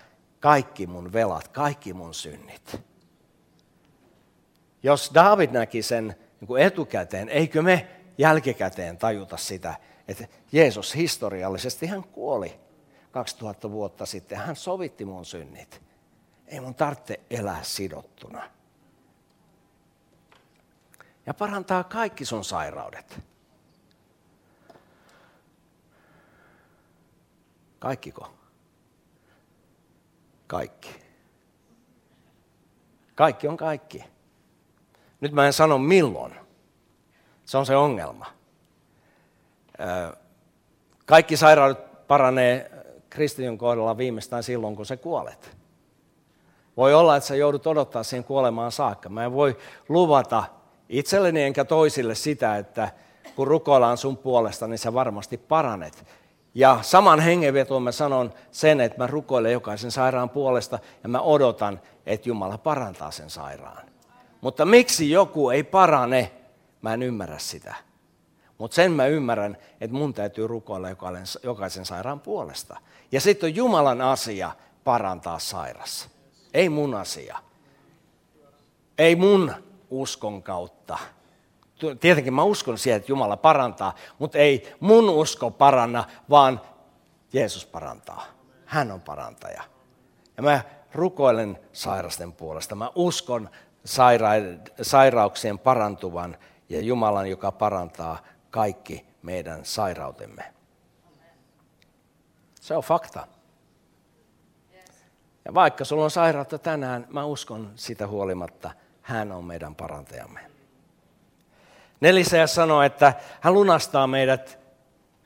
kaikki 0.41 0.87
mun 0.87 1.13
velat, 1.13 1.49
kaikki 1.49 1.93
mun 1.93 2.15
synnit. 2.15 2.81
Jos 4.83 5.11
David 5.15 5.51
näki 5.51 5.83
sen 5.83 6.17
niin 6.41 6.47
kuin 6.49 6.63
etukäteen, 6.63 7.29
eikö 7.29 7.63
me 7.63 7.89
jälkikäteen 8.19 8.99
tajuta 8.99 9.37
sitä, 9.37 9.75
että 10.09 10.27
Jeesus 10.53 10.95
historiallisesti 10.95 11.87
hän 11.87 12.05
kuoli 12.05 12.61
2000 13.11 13.71
vuotta 13.71 14.07
sitten. 14.07 14.39
Hän 14.39 14.57
sovitti 14.57 15.05
mun 15.05 15.25
synnit. 15.25 15.83
Ei 16.47 16.61
mun 16.61 16.75
tarvitse 16.75 17.21
elää 17.31 17.63
sidottuna. 17.63 18.51
Ja 21.27 21.35
parantaa 21.35 21.85
kaikki 21.85 22.25
sun 22.25 22.45
sairaudet. 22.45 23.21
Kaikkiko? 27.79 28.35
Kaikki. 30.47 31.01
Kaikki 33.15 33.49
on 33.49 33.57
kaikki. 33.57 34.05
Nyt 35.21 35.33
mä 35.33 35.47
en 35.47 35.53
sano 35.53 35.79
milloin. 35.79 36.35
Se 37.45 37.59
on 37.59 37.67
se 37.67 37.77
ongelma. 37.77 38.27
Kaikki 41.07 41.37
sairaudet 41.37 42.07
paranee 42.07 42.71
kristityn 43.11 43.59
kohdalla 43.59 43.97
viimeistään 43.97 44.43
silloin, 44.43 44.77
kun 44.77 44.87
sä 44.87 44.97
kuolet. 44.97 45.57
Voi 46.77 46.95
olla, 46.95 47.17
että 47.17 47.27
sä 47.27 47.37
joudut 47.37 47.67
odottaa 47.67 48.03
siihen 48.03 48.25
kuolemaan 48.25 48.73
saakka. 48.73 49.09
Mä 49.09 49.25
en 49.25 49.33
voi 49.33 49.57
luvata 49.89 50.45
itselleni 50.89 51.43
enkä 51.43 51.65
toisille 51.65 52.15
sitä, 52.15 52.57
että 52.57 52.91
kun 53.37 53.47
rukoillaan 53.47 53.97
sun 53.97 54.17
puolesta, 54.17 54.67
niin 54.67 54.79
sä 54.79 54.95
varmasti 54.95 55.37
paranet. 55.37 56.05
Ja 56.55 56.79
saman 56.83 57.21
hengenvetoon 57.21 57.83
mä 57.83 57.93
sanon 57.93 58.33
sen, 58.51 58.81
että 58.81 58.99
mä 58.99 59.07
rukoilen 59.07 59.53
jokaisen 59.53 59.91
sairaan 59.91 60.31
puolesta 60.31 60.79
ja 61.03 61.09
mä 61.09 61.21
odotan, 61.21 61.81
että 62.07 62.29
Jumala 62.29 62.59
parantaa 62.59 63.11
sen 63.11 63.31
sairaan. 63.31 63.88
Mutta 64.41 64.65
miksi 64.65 65.11
joku 65.11 65.51
ei 65.51 65.63
parane, 65.63 66.33
mä 66.83 66.95
en 66.95 67.03
ymmärrä 67.03 67.39
sitä. 67.39 67.75
Mutta 68.59 68.75
sen 68.75 68.93
mä 68.93 69.07
ymmärrän, 69.07 69.57
että 69.81 69.97
mun 69.97 70.15
täytyy 70.15 70.47
rukoilla 70.47 70.89
jokaisen 71.43 71.85
sairaan 71.85 72.21
puolesta. 72.21 72.77
Ja 73.13 73.21
sitten 73.21 73.49
on 73.49 73.55
Jumalan 73.55 74.01
asia 74.01 74.51
parantaa 74.85 75.39
sairas. 75.39 76.09
Ei 76.55 76.69
mun 76.69 76.95
asia. 76.95 77.39
Ei 78.99 79.17
mun 79.17 79.55
uskon 79.91 80.43
kautta. 80.43 80.99
Tietenkin 82.01 82.35
mä 82.35 82.43
uskon 82.43 82.79
siihen, 82.79 82.97
että 82.97 83.13
Jumala 83.13 83.37
parantaa, 83.37 83.95
mutta 84.19 84.39
ei 84.39 84.77
mun 84.81 85.11
usko 85.11 85.51
paranna, 85.51 86.05
vaan 86.31 86.61
Jeesus 87.33 87.67
parantaa. 87.67 88.25
Hän 88.65 88.91
on 88.91 89.01
parantaja. 89.01 89.63
Ja 90.37 90.43
mä 90.43 90.61
rukoilen 90.93 91.59
sairasten 91.73 92.33
puolesta. 92.33 92.75
Mä 92.75 92.91
uskon 92.95 93.51
sairauksien 94.83 95.59
parantuvan 95.59 96.37
ja 96.69 96.81
Jumalan, 96.81 97.31
joka 97.31 97.53
parantaa 97.53 98.19
kaikki 98.51 99.07
meidän 99.23 99.65
sairautemme. 99.65 100.45
Se 102.61 102.77
on 102.77 102.83
fakta. 102.83 103.27
Ja 105.45 105.55
vaikka 105.55 105.85
sulla 105.85 106.05
on 106.05 106.11
sairautta 106.11 106.59
tänään, 106.59 107.07
mä 107.11 107.25
uskon 107.25 107.73
sitä 107.75 108.07
huolimatta, 108.07 108.71
hän 109.03 109.33
on 109.33 109.45
meidän 109.45 109.75
parantajamme. 109.75 110.41
Nelisä 112.01 112.47
sanoo, 112.47 112.83
että 112.83 113.13
hän 113.41 113.55
lunastaa 113.55 114.07
meidät 114.07 114.59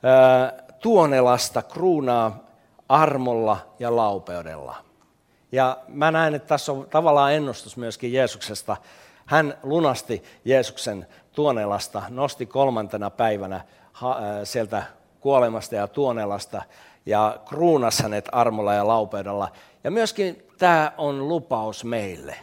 ää, 0.02 0.52
tuonelasta 0.78 1.62
kruunaa 1.62 2.44
armolla 2.88 3.74
ja 3.78 3.96
laupeudella. 3.96 4.91
Ja 5.52 5.78
mä 5.88 6.10
näen, 6.10 6.34
että 6.34 6.48
tässä 6.48 6.72
on 6.72 6.86
tavallaan 6.90 7.32
ennustus 7.32 7.76
myöskin 7.76 8.12
Jeesuksesta. 8.12 8.76
Hän 9.26 9.58
lunasti 9.62 10.24
Jeesuksen 10.44 11.06
tuonelasta, 11.32 12.02
nosti 12.08 12.46
kolmantena 12.46 13.10
päivänä 13.10 13.60
sieltä 14.44 14.82
kuolemasta 15.20 15.74
ja 15.74 15.88
tuonelasta 15.88 16.62
ja 17.06 17.38
kruunas 17.48 17.98
hänet 17.98 18.28
armolla 18.32 18.74
ja 18.74 18.86
laupeudella. 18.86 19.52
Ja 19.84 19.90
myöskin 19.90 20.46
tämä 20.58 20.92
on 20.98 21.28
lupaus 21.28 21.84
meille. 21.84 22.36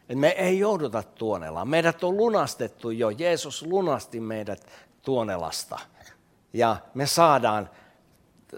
Että 0.00 0.16
me 0.16 0.28
ei 0.28 0.58
jouduta 0.58 1.02
tuonelaan. 1.02 1.68
Meidät 1.68 2.04
on 2.04 2.16
lunastettu 2.16 2.90
jo. 2.90 3.10
Jeesus 3.10 3.62
lunasti 3.62 4.20
meidät 4.20 4.66
tuonelasta. 5.02 5.78
Ja 6.52 6.76
me 6.94 7.06
saadaan 7.06 7.70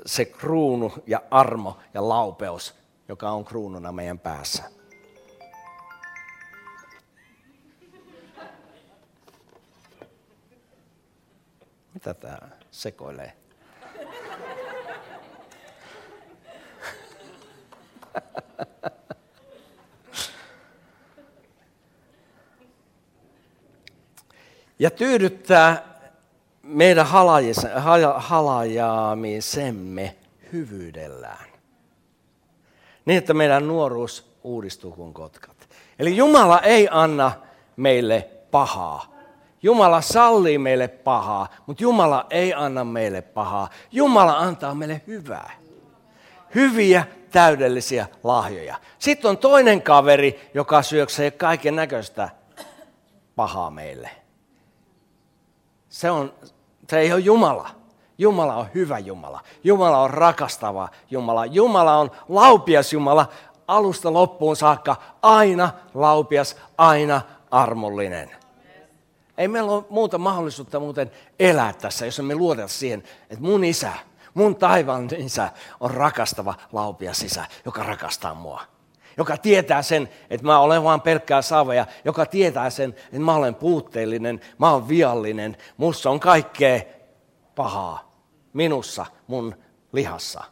se 0.07 0.25
kruunu 0.25 0.93
ja 1.07 1.23
armo 1.31 1.77
ja 1.95 2.09
laupeus, 2.09 2.75
joka 3.09 3.31
on 3.31 3.45
kruununa 3.45 3.93
meidän 3.93 4.19
päässä. 4.19 4.63
Mitä 11.95 12.15
tämä 12.15 12.39
sekoilee? 12.71 13.33
ja 24.79 24.91
tyydyttää 24.91 25.99
meidän 26.63 27.07
halajaamisemme 28.17 30.17
hyvyydellään. 30.53 31.48
Niin, 33.09 33.19
että 33.19 33.35
meidän 33.35 33.69
nuoruus 33.69 34.33
uudistuu 34.45 34.93
kuin 34.93 35.15
kotkat. 35.15 35.69
Eli 35.99 36.17
Jumala 36.17 36.61
ei 36.61 36.89
anna 36.91 37.33
meille 37.77 38.29
pahaa. 38.51 39.15
Jumala 39.63 40.01
sallii 40.01 40.59
meille 40.59 40.89
pahaa, 40.89 41.49
mutta 41.67 41.83
Jumala 41.83 42.27
ei 42.31 42.55
anna 42.55 42.85
meille 42.85 43.23
pahaa. 43.23 43.71
Jumala 43.93 44.39
antaa 44.39 44.75
meille 44.75 45.03
hyvää. 45.07 45.51
Hyviä, 46.55 47.07
täydellisiä 47.31 48.07
lahjoja. 48.25 48.77
Sitten 48.99 49.29
on 49.29 49.39
toinen 49.39 49.83
kaveri, 49.83 50.51
joka 50.55 50.83
syöksee 50.83 51.31
kaiken 51.31 51.77
näköistä 51.77 52.29
pahaa 53.37 53.71
meille. 53.71 54.11
Se, 55.89 56.11
on, 56.11 56.35
se 56.91 56.99
ei 56.99 57.13
ole 57.13 57.21
Jumala. 57.21 57.78
Jumala 58.19 58.55
on 58.55 58.67
hyvä 58.75 58.99
Jumala. 58.99 59.41
Jumala 59.65 59.99
on 59.99 60.11
rakastava 60.11 60.89
Jumala. 61.11 61.47
Jumala 61.47 61.97
on 61.97 62.11
laupias 62.29 62.93
Jumala 62.93 63.27
alusta 63.69 64.13
loppuun 64.13 64.57
saakka. 64.57 64.97
Aina 65.23 65.71
laupias, 65.95 66.57
aina 66.79 67.21
armollinen. 67.51 68.31
Ei 69.39 69.49
meillä 69.49 69.73
ole 69.73 69.85
muuta 69.91 70.19
mahdollisuutta 70.19 70.81
muuten 70.81 71.11
elää 71.39 71.73
tässä, 71.73 72.07
jos 72.07 72.21
me 72.21 72.35
luota 72.35 72.69
siihen, 72.69 73.03
että 73.31 73.45
mun 73.45 73.65
isä, 73.65 73.93
mun 74.35 74.57
taivaan 74.57 75.09
isä 75.17 75.51
on 75.81 75.91
rakastava 75.91 76.55
laupia 76.73 77.15
sisä, 77.15 77.45
joka 77.65 77.83
rakastaa 77.83 78.35
mua. 78.35 78.61
Joka 79.17 79.37
tietää 79.37 79.83
sen, 79.83 80.09
että 80.31 80.47
mä 80.47 80.61
olen 80.61 80.85
vain 80.85 81.01
pelkkää 81.01 81.43
savea. 81.43 81.87
Joka 82.05 82.27
tietää 82.27 82.71
sen, 82.71 82.95
että 83.05 83.19
mä 83.19 83.35
olen 83.35 83.55
puutteellinen, 83.55 84.41
mä 84.59 84.71
olen 84.71 84.89
viallinen. 84.89 85.57
Mussa 85.77 86.11
on 86.11 86.21
kaikkea 86.21 86.81
pahaa. 87.55 88.08
Minussa, 88.53 89.07
mun 89.27 89.55
lihassa. 89.93 90.45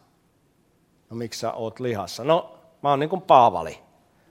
No 1.10 1.16
miksi 1.16 1.40
sä 1.40 1.52
oot 1.52 1.80
lihassa? 1.80 2.24
No, 2.24 2.58
mä 2.82 2.90
oon 2.90 3.00
niin 3.00 3.10
kuin 3.10 3.22
Paavali. 3.22 3.78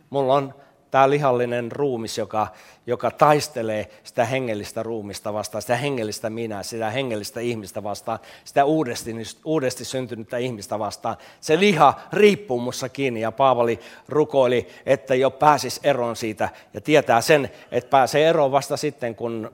Mulla 0.10 0.34
on 0.34 0.54
tämä 0.92 1.10
lihallinen 1.10 1.72
ruumis, 1.72 2.18
joka, 2.18 2.48
joka 2.88 3.12
taistelee 3.12 3.90
sitä 4.04 4.26
hengellistä 4.26 4.84
ruumista 4.84 5.34
vastaan, 5.34 5.62
sitä 5.62 5.76
hengellistä 5.76 6.30
minää, 6.30 6.64
sitä 6.64 6.90
hengellistä 6.90 7.40
ihmistä 7.40 7.84
vastaan, 7.84 8.20
sitä 8.44 8.66
uudesti, 8.66 9.12
uudesti 9.46 9.86
syntynyttä 9.86 10.38
ihmistä 10.38 10.80
vastaan. 10.80 11.18
Se 11.42 11.60
liha 11.60 11.94
riippuu 12.14 12.60
mussa 12.60 12.90
kiinni 12.90 13.22
ja 13.22 13.32
Paavali 13.32 13.80
rukoili, 14.10 14.68
että 14.86 15.16
jo 15.16 15.32
pääsisi 15.32 15.80
eroon 15.84 16.16
siitä 16.16 16.50
ja 16.74 16.82
tietää 16.82 17.22
sen, 17.22 17.50
että 17.72 17.90
pääsee 17.90 18.30
eroon 18.30 18.52
vasta 18.52 18.78
sitten, 18.78 19.16
kun, 19.16 19.52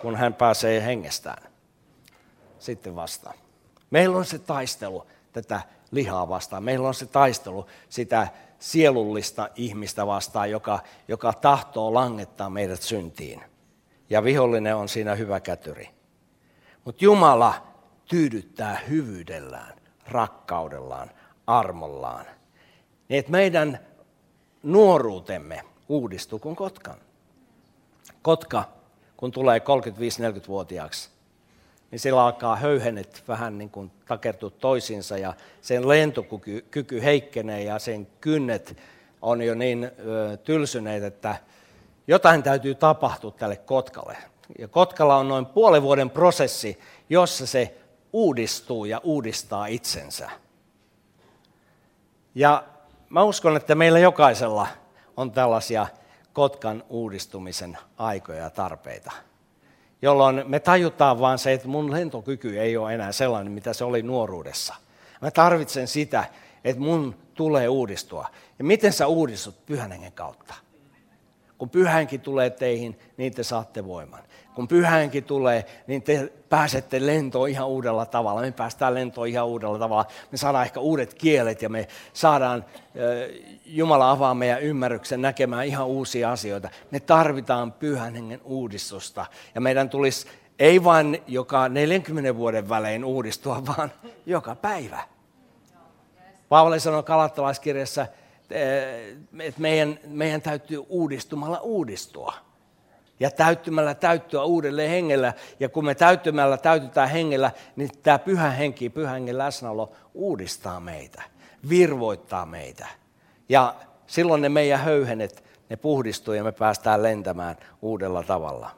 kun 0.00 0.16
hän 0.16 0.34
pääsee 0.34 0.84
hengestään. 0.84 1.49
Sitten 2.60 2.96
vasta. 2.96 3.32
Meillä 3.90 4.16
on 4.16 4.24
se 4.24 4.38
taistelu 4.38 5.06
tätä 5.32 5.62
lihaa 5.90 6.28
vastaan. 6.28 6.62
Meillä 6.62 6.88
on 6.88 6.94
se 6.94 7.06
taistelu 7.06 7.66
sitä 7.88 8.28
sielullista 8.58 9.48
ihmistä 9.56 10.06
vastaan, 10.06 10.50
joka, 10.50 10.78
joka 11.08 11.32
tahtoo 11.32 11.94
langettaa 11.94 12.50
meidät 12.50 12.82
syntiin. 12.82 13.42
Ja 14.10 14.24
vihollinen 14.24 14.76
on 14.76 14.88
siinä 14.88 15.14
hyvä 15.14 15.40
kätyri. 15.40 15.88
Mutta 16.84 17.04
Jumala 17.04 17.66
tyydyttää 18.04 18.80
hyvyydellään, 18.88 19.80
rakkaudellaan, 20.08 21.10
armollaan. 21.46 22.26
Niin 23.08 23.18
että 23.18 23.32
meidän 23.32 23.78
nuoruutemme 24.62 25.64
uudistuu 25.88 26.38
kuin 26.38 26.56
kotkan. 26.56 26.96
Kotka, 28.22 28.64
kun 29.16 29.32
tulee 29.32 29.58
35-40-vuotiaaksi, 29.58 31.10
niin 31.90 32.00
sillä 32.00 32.24
alkaa 32.24 32.56
höyhenet 32.56 33.22
vähän 33.28 33.58
niin 33.58 33.70
kuin 33.70 33.90
takertua 34.06 34.50
toisiinsa 34.50 35.18
ja 35.18 35.34
sen 35.60 35.88
lentokyky 35.88 36.64
kyky 36.70 37.02
heikkenee 37.02 37.62
ja 37.62 37.78
sen 37.78 38.06
kynnet 38.20 38.76
on 39.22 39.42
jo 39.42 39.54
niin 39.54 39.84
ö, 39.84 40.36
tylsyneet, 40.36 41.02
että 41.02 41.36
jotain 42.06 42.42
täytyy 42.42 42.74
tapahtua 42.74 43.30
tälle 43.30 43.56
kotkalle. 43.56 44.16
Ja 44.58 44.68
kotkalla 44.68 45.16
on 45.16 45.28
noin 45.28 45.46
puolen 45.46 45.82
vuoden 45.82 46.10
prosessi, 46.10 46.78
jossa 47.08 47.46
se 47.46 47.74
uudistuu 48.12 48.84
ja 48.84 49.00
uudistaa 49.04 49.66
itsensä. 49.66 50.30
Ja 52.34 52.64
mä 53.08 53.22
uskon, 53.22 53.56
että 53.56 53.74
meillä 53.74 53.98
jokaisella 53.98 54.66
on 55.16 55.32
tällaisia 55.32 55.86
kotkan 56.32 56.84
uudistumisen 56.88 57.78
aikoja 57.96 58.42
ja 58.42 58.50
tarpeita, 58.50 59.12
jolloin 60.02 60.42
me 60.46 60.60
tajutaan 60.60 61.20
vaan 61.20 61.38
se, 61.38 61.52
että 61.52 61.68
mun 61.68 61.92
lentokyky 61.92 62.60
ei 62.60 62.76
ole 62.76 62.94
enää 62.94 63.12
sellainen, 63.12 63.52
mitä 63.52 63.72
se 63.72 63.84
oli 63.84 64.02
nuoruudessa. 64.02 64.74
Mä 65.20 65.30
tarvitsen 65.30 65.88
sitä, 65.88 66.24
että 66.64 66.82
mun 66.82 67.14
tulee 67.34 67.68
uudistua. 67.68 68.28
Ja 68.58 68.64
miten 68.64 68.92
sä 68.92 69.06
uudistut 69.06 69.66
pyhän 69.66 69.92
hengen 69.92 70.12
kautta? 70.12 70.54
Kun 71.58 71.70
pyhänkin 71.70 72.20
tulee 72.20 72.50
teihin, 72.50 72.98
niin 73.16 73.34
te 73.34 73.42
saatte 73.42 73.86
voiman. 73.86 74.22
Kun 74.54 74.68
pyhänkin 74.68 75.24
tulee, 75.24 75.66
niin 75.86 76.02
te 76.02 76.32
pääsette 76.48 77.06
lentoon 77.06 77.48
ihan 77.48 77.68
uudella 77.68 78.06
tavalla. 78.06 78.40
Me 78.40 78.52
päästään 78.52 78.94
lentoon 78.94 79.28
ihan 79.28 79.46
uudella 79.46 79.78
tavalla. 79.78 80.04
Me 80.30 80.38
saadaan 80.38 80.64
ehkä 80.64 80.80
uudet 80.80 81.14
kielet 81.14 81.62
ja 81.62 81.68
me 81.68 81.88
saadaan, 82.12 82.64
Jumala 83.66 84.10
avaa 84.10 84.34
meidän 84.34 84.62
ymmärryksen 84.62 85.22
näkemään 85.22 85.66
ihan 85.66 85.86
uusia 85.86 86.32
asioita. 86.32 86.68
Me 86.90 87.00
tarvitaan 87.00 87.72
pyhän 87.72 88.14
hengen 88.14 88.40
uudistusta. 88.44 89.26
Ja 89.54 89.60
meidän 89.60 89.90
tulisi 89.90 90.26
ei 90.58 90.84
vain 90.84 91.22
joka 91.26 91.68
40 91.68 92.36
vuoden 92.36 92.68
välein 92.68 93.04
uudistua, 93.04 93.62
vaan 93.76 93.92
joka 94.26 94.54
päivä. 94.54 95.00
Paavali 96.48 96.80
sanoi 96.80 97.02
kalattalaiskirjassa, 97.02 98.06
että 99.40 99.60
meidän, 99.60 99.98
meidän 100.06 100.42
täytyy 100.42 100.84
uudistumalla 100.88 101.58
uudistua. 101.60 102.49
Ja 103.20 103.30
täyttymällä 103.30 103.94
täyttyä 103.94 104.42
uudelleen 104.42 104.90
hengellä. 104.90 105.32
Ja 105.60 105.68
kun 105.68 105.84
me 105.84 105.94
täyttymällä 105.94 106.58
täytytään 106.58 107.08
hengellä, 107.08 107.50
niin 107.76 107.90
tämä 108.02 108.18
pyhä 108.18 108.50
henki, 108.50 108.90
pyhä 108.90 109.12
hengen 109.12 109.38
läsnäolo 109.38 109.92
uudistaa 110.14 110.80
meitä, 110.80 111.22
virvoittaa 111.68 112.46
meitä. 112.46 112.86
Ja 113.48 113.74
silloin 114.06 114.42
ne 114.42 114.48
meidän 114.48 114.80
höyhenet, 114.80 115.44
ne 115.70 115.76
puhdistuu 115.76 116.34
ja 116.34 116.44
me 116.44 116.52
päästään 116.52 117.02
lentämään 117.02 117.56
uudella 117.82 118.22
tavalla. 118.22 118.70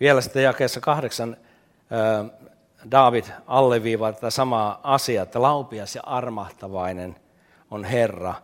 Vielä 0.00 0.20
sitten 0.20 0.42
jakeessa 0.42 0.80
kahdeksan 0.80 1.36
David 2.90 3.24
alleviivaa 3.46 4.12
tätä 4.12 4.30
samaa 4.30 4.80
asiaa, 4.82 5.22
että 5.22 5.42
laupias 5.42 5.96
ja 5.96 6.02
armahtavainen 6.06 7.21
on 7.72 7.84
Herra, 7.84 8.34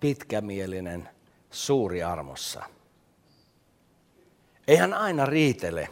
pitkämielinen, 0.00 1.08
suuri 1.50 2.02
armossa. 2.02 2.62
Ei 4.68 4.76
hän 4.76 4.94
aina 4.94 5.26
riitele, 5.26 5.88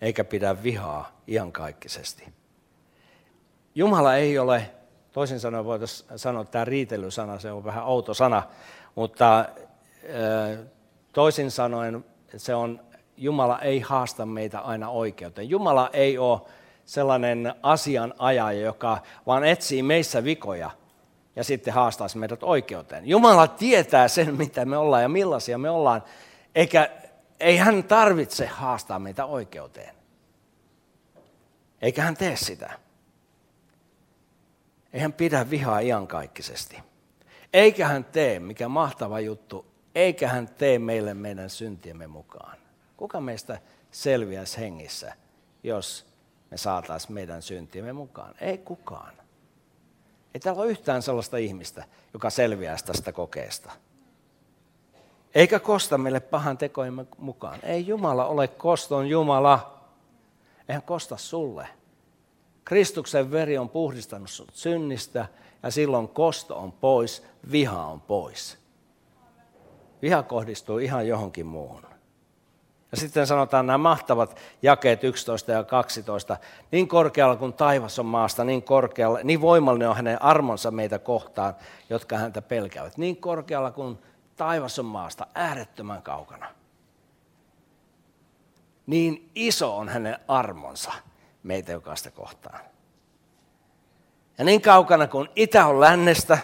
eikä 0.00 0.24
pidä 0.24 0.62
vihaa 0.62 1.20
iankaikkisesti. 1.28 2.28
Jumala 3.74 4.16
ei 4.16 4.38
ole, 4.38 4.70
toisin 5.12 5.40
sanoen 5.40 5.64
voitaisiin 5.64 6.18
sanoa, 6.18 6.42
että 6.42 6.52
tämä 6.52 6.64
riitelysana, 6.64 7.38
se 7.38 7.52
on 7.52 7.64
vähän 7.64 7.84
outo 7.84 8.14
sana, 8.14 8.42
mutta 8.94 9.48
toisin 11.12 11.50
sanoen 11.50 12.04
se 12.36 12.54
on, 12.54 12.80
Jumala 13.16 13.60
ei 13.60 13.80
haasta 13.80 14.26
meitä 14.26 14.60
aina 14.60 14.88
oikeuteen. 14.88 15.50
Jumala 15.50 15.90
ei 15.92 16.18
ole 16.18 16.40
sellainen 16.84 17.54
asianajaja, 17.62 18.60
joka 18.60 18.98
vaan 19.26 19.44
etsii 19.44 19.82
meissä 19.82 20.24
vikoja 20.24 20.70
ja 21.36 21.44
sitten 21.44 21.74
haastaisi 21.74 22.18
meidät 22.18 22.42
oikeuteen. 22.42 23.06
Jumala 23.06 23.46
tietää 23.46 24.08
sen, 24.08 24.34
mitä 24.44 24.64
me 24.64 24.76
ollaan 24.76 25.02
ja 25.02 25.08
millaisia 25.08 25.58
me 25.58 25.70
ollaan, 25.70 26.02
eikä 26.54 26.90
ei 27.40 27.56
hän 27.56 27.84
tarvitse 27.84 28.46
haastaa 28.46 28.98
meitä 28.98 29.24
oikeuteen. 29.24 29.94
Eikä 31.82 32.02
hän 32.02 32.16
tee 32.16 32.36
sitä. 32.36 32.78
Ei 34.92 35.00
hän 35.00 35.12
pidä 35.12 35.50
vihaa 35.50 35.80
iankaikkisesti. 35.80 36.78
Eikä 37.52 37.88
hän 37.88 38.04
tee, 38.04 38.40
mikä 38.40 38.68
mahtava 38.68 39.20
juttu, 39.20 39.66
eikä 39.94 40.28
hän 40.28 40.48
tee 40.48 40.78
meille 40.78 41.14
meidän 41.14 41.50
syntiemme 41.50 42.06
mukaan. 42.06 42.58
Kuka 42.96 43.20
meistä 43.20 43.58
selviäisi 43.90 44.58
hengissä, 44.58 45.14
jos 45.62 46.06
me 46.50 46.56
saataisiin 46.56 47.12
meidän 47.12 47.42
syntiemme 47.42 47.92
mukaan? 47.92 48.34
Ei 48.40 48.58
kukaan. 48.58 49.23
Ei 50.34 50.40
täällä 50.40 50.62
ole 50.62 50.70
yhtään 50.70 51.02
sellaista 51.02 51.36
ihmistä, 51.36 51.84
joka 52.14 52.30
selviää 52.30 52.76
tästä 52.86 53.12
kokeesta. 53.12 53.72
Eikä 55.34 55.58
kosta 55.58 55.98
meille 55.98 56.20
pahan 56.20 56.58
tekoimme 56.58 57.06
mukaan. 57.18 57.58
Ei 57.62 57.86
Jumala 57.86 58.26
ole 58.26 58.48
koston 58.48 59.08
Jumala. 59.08 59.80
Eihän 60.68 60.82
kosta 60.82 61.16
sulle. 61.16 61.68
Kristuksen 62.64 63.30
veri 63.30 63.58
on 63.58 63.68
puhdistanut 63.68 64.30
sinut 64.30 64.54
synnistä 64.54 65.26
ja 65.62 65.70
silloin 65.70 66.08
kosto 66.08 66.58
on 66.58 66.72
pois, 66.72 67.22
viha 67.50 67.86
on 67.86 68.00
pois. 68.00 68.58
Viha 70.02 70.22
kohdistuu 70.22 70.78
ihan 70.78 71.08
johonkin 71.08 71.46
muuhun. 71.46 71.93
Ja 72.94 72.98
sitten 72.98 73.26
sanotaan 73.26 73.66
nämä 73.66 73.78
mahtavat 73.78 74.36
jakeet 74.62 75.04
11 75.04 75.52
ja 75.52 75.64
12. 75.64 76.36
Niin 76.70 76.88
korkealla 76.88 77.36
kuin 77.36 77.52
taivas 77.52 77.98
on 77.98 78.06
maasta, 78.06 78.44
niin 78.44 78.62
korkealla, 78.62 79.18
niin 79.24 79.40
voimallinen 79.40 79.88
on 79.88 79.96
hänen 79.96 80.22
armonsa 80.22 80.70
meitä 80.70 80.98
kohtaan, 80.98 81.54
jotka 81.90 82.18
häntä 82.18 82.42
pelkäävät. 82.42 82.96
Niin 82.96 83.16
korkealla 83.16 83.70
kuin 83.70 83.98
taivas 84.36 84.78
on 84.78 84.84
maasta, 84.84 85.26
äärettömän 85.34 86.02
kaukana. 86.02 86.46
Niin 88.86 89.30
iso 89.34 89.76
on 89.76 89.88
hänen 89.88 90.18
armonsa 90.28 90.92
meitä 91.42 91.72
jokaista 91.72 92.10
kohtaan. 92.10 92.60
Ja 94.38 94.44
niin 94.44 94.60
kaukana 94.60 95.06
kuin 95.06 95.28
itä 95.36 95.66
on 95.66 95.80
lännestä, 95.80 96.38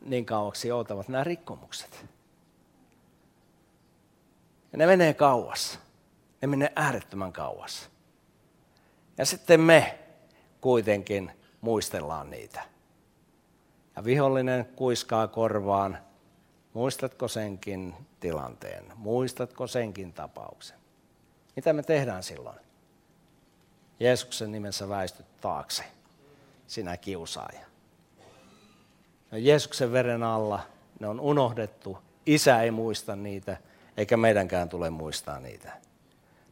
niin 0.00 0.26
kauaksi 0.26 0.68
joutavat 0.68 1.08
nämä 1.08 1.24
rikkomukset. 1.24 2.11
Ja 4.72 4.78
ne 4.78 4.86
menee 4.86 5.14
kauas. 5.14 5.78
Ne 6.42 6.48
menee 6.48 6.72
äärettömän 6.76 7.32
kauas. 7.32 7.90
Ja 9.18 9.26
sitten 9.26 9.60
me 9.60 9.98
kuitenkin 10.60 11.32
muistellaan 11.60 12.30
niitä. 12.30 12.62
Ja 13.96 14.04
vihollinen 14.04 14.64
kuiskaa 14.76 15.28
korvaan, 15.28 15.98
muistatko 16.72 17.28
senkin 17.28 17.94
tilanteen, 18.20 18.84
muistatko 18.96 19.66
senkin 19.66 20.12
tapauksen. 20.12 20.78
Mitä 21.56 21.72
me 21.72 21.82
tehdään 21.82 22.22
silloin? 22.22 22.58
Jeesuksen 24.00 24.52
nimessä 24.52 24.88
väistyt 24.88 25.40
taakse, 25.40 25.84
sinä 26.66 26.96
kiusaaja. 26.96 27.66
No 29.30 29.38
Jeesuksen 29.38 29.92
veren 29.92 30.22
alla 30.22 30.60
ne 31.00 31.08
on 31.08 31.20
unohdettu, 31.20 31.98
isä 32.26 32.62
ei 32.62 32.70
muista 32.70 33.16
niitä, 33.16 33.56
eikä 33.96 34.16
meidänkään 34.16 34.68
tule 34.68 34.90
muistaa 34.90 35.40
niitä. 35.40 35.72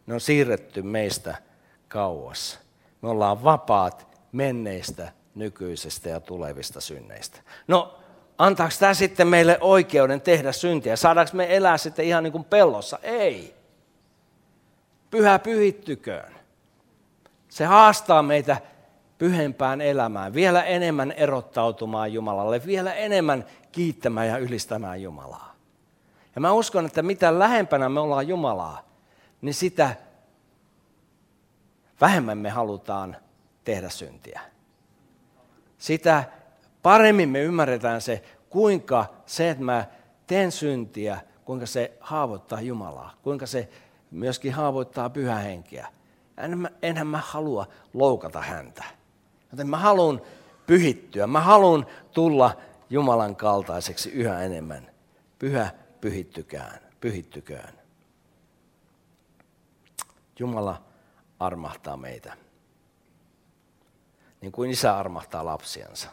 Ne 0.06 0.14
on 0.14 0.20
siirretty 0.20 0.82
meistä 0.82 1.34
kauas. 1.88 2.60
Me 3.02 3.08
ollaan 3.08 3.44
vapaat 3.44 4.06
menneistä, 4.32 5.12
nykyisestä 5.34 6.08
ja 6.08 6.20
tulevista 6.20 6.80
synneistä. 6.80 7.40
No, 7.68 7.98
antaako 8.38 8.74
tämä 8.78 8.94
sitten 8.94 9.28
meille 9.28 9.58
oikeuden 9.60 10.20
tehdä 10.20 10.52
syntiä? 10.52 10.96
Saadaanko 10.96 11.36
me 11.36 11.56
elää 11.56 11.78
sitten 11.78 12.04
ihan 12.04 12.22
niin 12.24 12.32
kuin 12.32 12.44
pellossa? 12.44 12.98
Ei. 13.02 13.54
Pyhä 15.10 15.38
pyhittyköön. 15.38 16.34
Se 17.48 17.64
haastaa 17.64 18.22
meitä 18.22 18.56
pyhempään 19.18 19.80
elämään, 19.80 20.34
vielä 20.34 20.62
enemmän 20.62 21.12
erottautumaan 21.12 22.12
Jumalalle, 22.12 22.66
vielä 22.66 22.94
enemmän 22.94 23.44
kiittämään 23.72 24.28
ja 24.28 24.38
ylistämään 24.38 25.02
Jumalaa. 25.02 25.49
Ja 26.34 26.40
mä 26.40 26.52
uskon, 26.52 26.86
että 26.86 27.02
mitä 27.02 27.38
lähempänä 27.38 27.88
me 27.88 28.00
ollaan 28.00 28.28
Jumalaa, 28.28 28.82
niin 29.40 29.54
sitä 29.54 29.96
vähemmän 32.00 32.38
me 32.38 32.50
halutaan 32.50 33.16
tehdä 33.64 33.88
syntiä. 33.88 34.40
Sitä 35.78 36.24
paremmin 36.82 37.28
me 37.28 37.40
ymmärretään 37.40 38.00
se, 38.00 38.22
kuinka 38.50 39.06
se, 39.26 39.50
että 39.50 39.64
mä 39.64 39.84
teen 40.26 40.52
syntiä, 40.52 41.20
kuinka 41.44 41.66
se 41.66 41.96
haavoittaa 42.00 42.60
Jumalaa, 42.60 43.14
kuinka 43.22 43.46
se 43.46 43.68
myöskin 44.10 44.52
haavoittaa 44.52 45.10
pyhähenkeä. 45.10 45.88
Enhän 46.82 47.06
mä 47.06 47.18
halua 47.18 47.66
loukata 47.94 48.40
häntä. 48.40 48.84
Joten 49.52 49.68
mä 49.68 49.76
haluan 49.76 50.20
pyhittyä, 50.66 51.26
mä 51.26 51.40
haluan 51.40 51.86
tulla 52.12 52.56
Jumalan 52.90 53.36
kaltaiseksi 53.36 54.10
yhä 54.10 54.42
enemmän. 54.42 54.90
Pyhä 55.38 55.70
pyhittykään, 56.00 56.80
pyhittyköön. 57.00 57.74
Jumala 60.38 60.82
armahtaa 61.38 61.96
meitä. 61.96 62.36
Niin 64.40 64.52
kuin 64.52 64.70
isä 64.70 64.96
armahtaa 64.96 65.44
lapsiansa, 65.44 66.10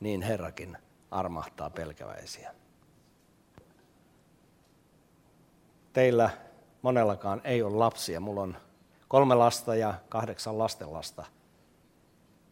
niin 0.00 0.22
Herrakin 0.22 0.78
armahtaa 1.10 1.70
pelkäväisiä. 1.70 2.54
Teillä 5.92 6.30
monellakaan 6.82 7.40
ei 7.44 7.62
ole 7.62 7.76
lapsia. 7.76 8.20
Mulla 8.20 8.40
on 8.40 8.56
kolme 9.08 9.34
lasta 9.34 9.74
ja 9.74 9.94
kahdeksan 10.08 10.58
lastenlasta. 10.58 11.24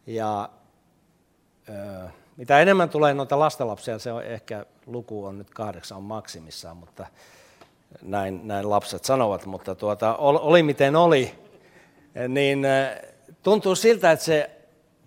Ja 0.05 0.49
ö, 1.69 2.09
mitä 2.37 2.59
enemmän 2.59 2.89
tulee 2.89 3.13
noita 3.13 3.39
lastenlapsia, 3.39 3.99
se 3.99 4.11
on 4.11 4.23
ehkä 4.23 4.65
luku 4.85 5.25
on 5.25 5.37
nyt 5.37 5.49
kahdeksan 5.49 6.03
maksimissaan, 6.03 6.77
mutta 6.77 7.07
näin, 8.01 8.47
näin 8.47 8.69
lapset 8.69 9.05
sanovat. 9.05 9.45
Mutta 9.45 9.75
tuota, 9.75 10.15
oli 10.17 10.63
miten 10.63 10.95
oli, 10.95 11.35
niin 12.27 12.67
tuntuu 13.43 13.75
siltä, 13.75 14.11
että 14.11 14.25
se 14.25 14.51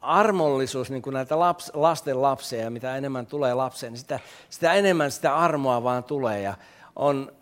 armollisuus, 0.01 0.91
niin 0.91 1.03
kuin 1.03 1.15
näitä 1.15 1.39
laps, 1.39 1.73
lasten 1.75 2.23
lapsia, 2.23 2.61
ja 2.61 2.71
mitä 2.71 2.97
enemmän 2.97 3.27
tulee 3.27 3.55
lapseen, 3.55 3.93
niin 3.93 4.01
sitä, 4.01 4.21
sitä 4.51 4.73
enemmän 4.73 5.11
sitä 5.11 5.37
armoa 5.37 5.83
vaan 5.83 6.05
tulee. 6.05 6.41
Ja 6.41 6.55
on 6.97 7.33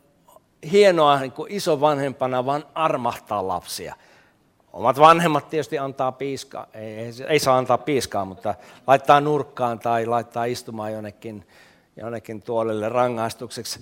hienoa 0.72 1.20
niin 1.20 1.32
kuin 1.32 1.52
isovanhempana 1.52 2.46
vaan 2.46 2.64
armahtaa 2.74 3.48
lapsia. 3.48 3.94
Omat 4.78 4.98
vanhemmat 4.98 5.50
tietysti 5.50 5.78
antaa 5.78 6.12
piiskaa, 6.12 6.66
ei, 6.74 7.12
ei, 7.28 7.38
saa 7.38 7.58
antaa 7.58 7.78
piiskaa, 7.78 8.24
mutta 8.24 8.54
laittaa 8.86 9.20
nurkkaan 9.20 9.78
tai 9.78 10.06
laittaa 10.06 10.44
istumaan 10.44 10.92
jonnekin, 10.92 11.46
jonnekin 11.96 12.42
tuolelle 12.42 12.88
rangaistukseksi. 12.88 13.80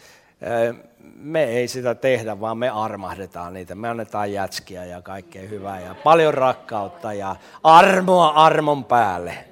Me 1.16 1.44
ei 1.44 1.68
sitä 1.68 1.94
tehdä, 1.94 2.40
vaan 2.40 2.58
me 2.58 2.68
armahdetaan 2.68 3.54
niitä. 3.54 3.74
Me 3.74 3.88
annetaan 3.88 4.32
jätskiä 4.32 4.84
ja 4.84 5.02
kaikkea 5.02 5.48
hyvää 5.48 5.80
ja 5.80 5.94
paljon 5.94 6.34
rakkautta 6.34 7.12
ja 7.12 7.36
armoa 7.62 8.28
armon 8.28 8.84
päälle. 8.84 9.44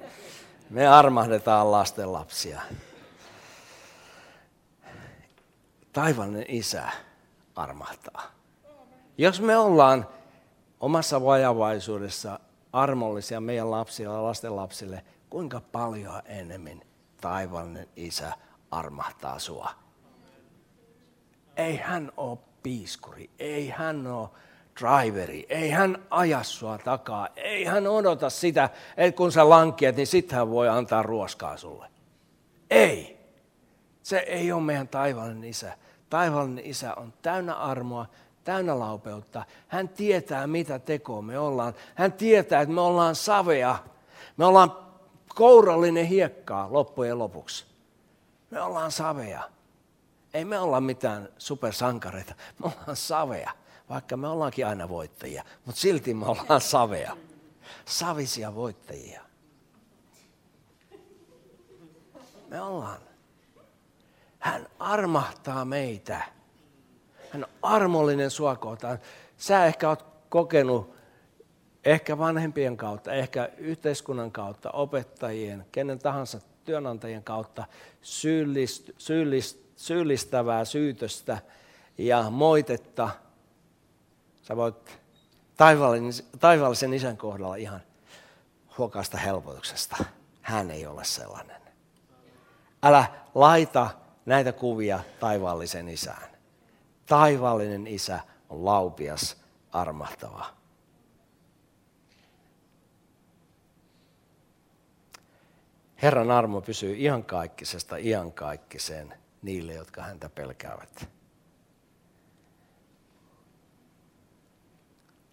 Me 0.69 0.87
armahdetaan 0.87 1.71
lasten 1.71 2.13
lapsia. 2.13 2.61
Taivallinen 5.93 6.45
isä 6.47 6.89
armahtaa. 7.55 8.23
Jos 9.17 9.41
me 9.41 9.57
ollaan 9.57 10.07
omassa 10.79 11.23
vajavaisuudessa 11.23 12.39
armollisia 12.73 13.41
meidän 13.41 13.71
lapsille 13.71 14.13
ja 14.13 14.23
lasten 14.23 14.55
lapsille, 14.55 15.03
kuinka 15.29 15.61
paljon 15.71 16.21
enemmän 16.25 16.81
taivallinen 17.21 17.87
isä 17.95 18.31
armahtaa 18.71 19.39
sua. 19.39 19.69
Ei 21.57 21.77
hän 21.77 22.11
ole 22.17 22.37
piiskuri, 22.63 23.29
ei 23.39 23.69
hän 23.69 24.07
ole 24.07 24.29
driveri, 24.79 25.45
ei 25.49 25.69
hän 25.69 26.05
aja 26.09 26.43
sua 26.43 26.77
takaa, 26.77 27.27
ei 27.35 27.65
hän 27.65 27.87
odota 27.87 28.29
sitä, 28.29 28.69
että 28.97 29.17
kun 29.17 29.31
sä 29.31 29.49
lankiat, 29.49 29.95
niin 29.95 30.07
sit 30.07 30.31
hän 30.31 30.49
voi 30.49 30.69
antaa 30.69 31.03
ruoskaa 31.03 31.57
sulle. 31.57 31.87
Ei. 32.69 33.15
Se 34.03 34.17
ei 34.17 34.51
ole 34.51 34.61
meidän 34.61 34.87
taivallinen 34.87 35.43
isä. 35.43 35.77
Taivallinen 36.09 36.65
isä 36.65 36.93
on 36.95 37.13
täynnä 37.21 37.53
armoa, 37.53 38.05
täynnä 38.45 38.79
laupeutta. 38.79 39.45
Hän 39.67 39.89
tietää, 39.89 40.47
mitä 40.47 40.79
tekoa 40.79 41.21
me 41.21 41.39
ollaan. 41.39 41.73
Hän 41.95 42.13
tietää, 42.13 42.61
että 42.61 42.75
me 42.75 42.81
ollaan 42.81 43.15
savea. 43.15 43.77
Me 44.37 44.45
ollaan 44.45 44.77
kourallinen 45.35 46.05
hiekkaa 46.05 46.67
loppujen 46.71 47.19
lopuksi. 47.19 47.65
Me 48.51 48.61
ollaan 48.61 48.91
savea. 48.91 49.43
Ei 50.33 50.45
me 50.45 50.59
olla 50.59 50.81
mitään 50.81 51.29
supersankareita. 51.37 52.35
Me 52.59 52.65
ollaan 52.65 52.95
savea, 52.95 53.51
vaikka 53.89 54.17
me 54.17 54.27
ollaankin 54.27 54.67
aina 54.67 54.89
voittajia. 54.89 55.43
Mutta 55.65 55.81
silti 55.81 56.13
me 56.13 56.25
ollaan 56.25 56.61
savea. 56.61 57.17
Savisia 57.85 58.55
voittajia. 58.55 59.21
Me 62.49 62.61
ollaan. 62.61 62.99
Hän 64.39 64.67
armahtaa 64.79 65.65
meitä. 65.65 66.34
Hän 67.29 67.43
on 67.43 67.49
armollinen 67.61 68.31
sua 68.31 68.55
kohtaan. 68.55 68.99
Sä 69.37 69.65
ehkä 69.65 69.89
oot 69.89 70.05
kokenut 70.29 70.95
ehkä 71.85 72.17
vanhempien 72.17 72.77
kautta, 72.77 73.13
ehkä 73.13 73.49
yhteiskunnan 73.57 74.31
kautta, 74.31 74.71
opettajien, 74.71 75.65
kenen 75.71 75.99
tahansa 75.99 76.39
työnantajien 76.63 77.23
kautta 77.23 77.65
syyllist, 78.01 78.89
syyllist, 78.97 79.59
syyllistävää 79.75 80.65
syytöstä 80.65 81.37
ja 81.97 82.29
moitetta. 82.29 83.09
Sä 84.41 84.55
voit 84.55 84.99
taivaallisen, 86.39 86.93
isän 86.93 87.17
kohdalla 87.17 87.55
ihan 87.55 87.81
huokaista 88.77 89.17
helpotuksesta. 89.17 90.05
Hän 90.41 90.71
ei 90.71 90.85
ole 90.85 91.03
sellainen. 91.03 91.61
Älä 92.83 93.05
laita 93.35 93.89
näitä 94.25 94.51
kuvia 94.51 94.99
taivaallisen 95.19 95.89
isään. 95.89 96.34
Taivaallinen 97.05 97.87
isä 97.87 98.19
on 98.49 98.65
laupias, 98.65 99.37
armahtava. 99.71 100.45
Herran 106.01 106.31
armo 106.31 106.61
pysyy 106.61 106.95
iankaikkisesta 106.97 107.97
iankaikkiseen 107.97 109.13
niille, 109.41 109.73
jotka 109.73 110.01
häntä 110.01 110.29
pelkäävät. 110.29 111.09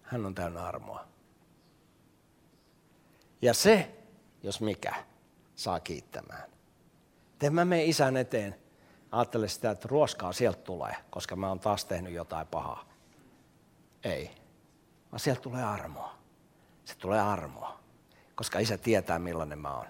Hän 0.01 0.25
on 0.25 0.35
täynnä 0.35 0.63
armoa. 0.63 1.07
Ja 3.41 3.53
se, 3.53 3.95
jos 4.43 4.61
mikä, 4.61 4.95
saa 5.55 5.79
kiittämään. 5.79 6.49
Teen 7.39 7.53
mä 7.53 7.65
menen 7.65 7.85
isän 7.85 8.17
eteen 8.17 8.62
ajattele 9.13 9.47
sitä, 9.47 9.71
että 9.71 9.87
ruoskaa 9.91 10.33
sieltä 10.33 10.59
tulee, 10.59 10.95
koska 11.09 11.35
mä 11.35 11.49
oon 11.49 11.59
taas 11.59 11.85
tehnyt 11.85 12.13
jotain 12.13 12.47
pahaa. 12.47 12.85
Ei, 14.03 14.31
vaan 15.11 15.19
sieltä 15.19 15.41
tulee 15.41 15.63
armoa. 15.63 16.13
Se 16.85 16.97
tulee 16.97 17.21
armoa, 17.21 17.79
koska 18.35 18.59
isä 18.59 18.77
tietää 18.77 19.19
millainen 19.19 19.59
mä 19.59 19.77
oon. 19.77 19.87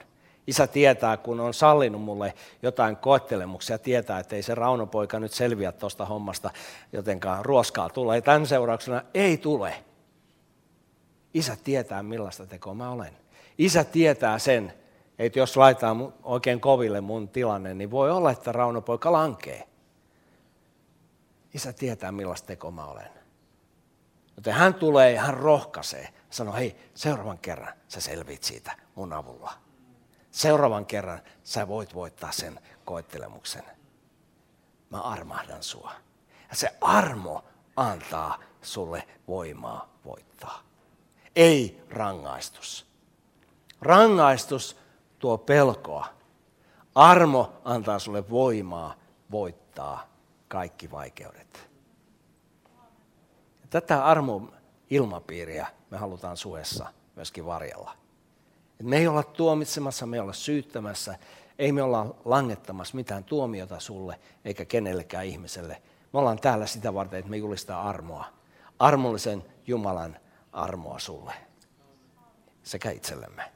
Isä 0.47 0.67
tietää, 0.67 1.17
kun 1.17 1.39
on 1.39 1.53
sallinut 1.53 2.01
mulle 2.01 2.33
jotain 2.61 2.97
koettelemuksia, 2.97 3.77
tietää, 3.77 4.19
että 4.19 4.35
ei 4.35 4.43
se 4.43 4.55
Raunopoika 4.55 5.19
nyt 5.19 5.31
selviä 5.31 5.71
tuosta 5.71 6.05
hommasta, 6.05 6.49
jotenkaan 6.93 7.45
ruoskaa 7.45 7.89
tulee. 7.89 8.21
Tämän 8.21 8.47
seurauksena 8.47 9.01
ei 9.13 9.37
tule. 9.37 9.83
Isä 11.33 11.57
tietää, 11.63 12.03
millaista 12.03 12.45
tekoa 12.45 12.73
mä 12.73 12.89
olen. 12.89 13.17
Isä 13.57 13.83
tietää 13.83 14.39
sen, 14.39 14.73
että 15.19 15.39
jos 15.39 15.57
laitetaan 15.57 16.13
oikein 16.23 16.61
koville 16.61 17.01
mun 17.01 17.29
tilanne, 17.29 17.73
niin 17.73 17.91
voi 17.91 18.11
olla, 18.11 18.31
että 18.31 18.51
Rauno-poika 18.51 19.11
lankee. 19.11 19.67
Isä 21.53 21.73
tietää, 21.73 22.11
millaista 22.11 22.47
teko 22.47 22.71
mä 22.71 22.85
olen. 22.85 23.09
Joten 24.35 24.53
hän 24.53 24.73
tulee 24.73 25.11
ja 25.11 25.21
hän 25.21 25.33
rohkaisee. 25.33 26.13
Sanoo, 26.29 26.53
hei, 26.53 26.75
seuraavan 26.95 27.37
kerran 27.37 27.73
sä 27.87 28.01
selvit 28.01 28.43
siitä 28.43 28.77
mun 28.95 29.13
avulla. 29.13 29.53
Seuraavan 30.31 30.85
kerran 30.85 31.19
sä 31.43 31.67
voit 31.67 31.93
voittaa 31.93 32.31
sen 32.31 32.59
koettelemuksen. 32.85 33.63
Mä 34.89 35.01
armahdan 35.01 35.63
sua. 35.63 35.91
Ja 36.49 36.55
se 36.55 36.77
armo 36.81 37.43
antaa 37.75 38.39
sulle 38.61 39.07
voimaa 39.27 39.93
voittaa. 40.05 40.63
Ei 41.35 41.83
rangaistus. 41.89 42.85
Rangaistus 43.81 44.77
tuo 45.23 45.37
pelkoa. 45.37 46.05
Armo 46.95 47.53
antaa 47.63 47.99
sulle 47.99 48.29
voimaa 48.29 48.95
voittaa 49.31 50.07
kaikki 50.47 50.91
vaikeudet. 50.91 51.69
Tätä 53.69 54.05
armon 54.05 54.53
ilmapiiriä 54.89 55.67
me 55.89 55.97
halutaan 55.97 56.37
suessa 56.37 56.85
myöskin 57.15 57.45
varjella. 57.45 57.91
Et 58.79 58.85
me 58.85 58.97
ei 58.97 59.07
olla 59.07 59.23
tuomitsemassa, 59.23 60.05
me 60.05 60.17
ei 60.17 60.21
olla 60.21 60.33
syyttämässä, 60.33 61.19
ei 61.59 61.71
me 61.71 61.83
olla 61.83 62.15
langettamassa 62.25 62.95
mitään 62.95 63.23
tuomiota 63.23 63.79
sulle 63.79 64.19
eikä 64.45 64.65
kenellekään 64.65 65.25
ihmiselle. 65.25 65.81
Me 66.13 66.19
ollaan 66.19 66.39
täällä 66.39 66.65
sitä 66.65 66.93
varten, 66.93 67.19
että 67.19 67.31
me 67.31 67.37
julistaa 67.37 67.89
armoa. 67.89 68.25
Armollisen 68.79 69.43
Jumalan 69.67 70.17
armoa 70.51 70.99
sulle 70.99 71.33
sekä 72.63 72.91
itsellemme 72.91 73.52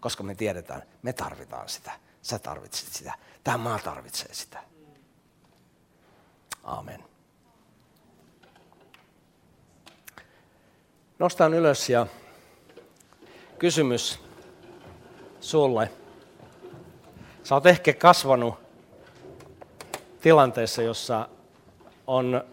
koska 0.00 0.22
me 0.22 0.34
tiedetään, 0.34 0.82
me 1.02 1.12
tarvitaan 1.12 1.68
sitä. 1.68 1.92
Sä 2.22 2.38
tarvitset 2.38 2.92
sitä. 2.92 3.14
Tämä 3.44 3.58
maa 3.58 3.78
tarvitsee 3.78 4.34
sitä. 4.34 4.62
Aamen. 6.64 7.04
Nostan 11.18 11.54
ylös 11.54 11.90
ja 11.90 12.06
kysymys 13.58 14.18
sulle. 15.40 15.90
Sä 17.44 17.54
oot 17.54 17.66
ehkä 17.66 17.92
kasvanut 17.92 18.54
tilanteessa, 20.20 20.82
jossa 20.82 21.28
on... 22.06 22.44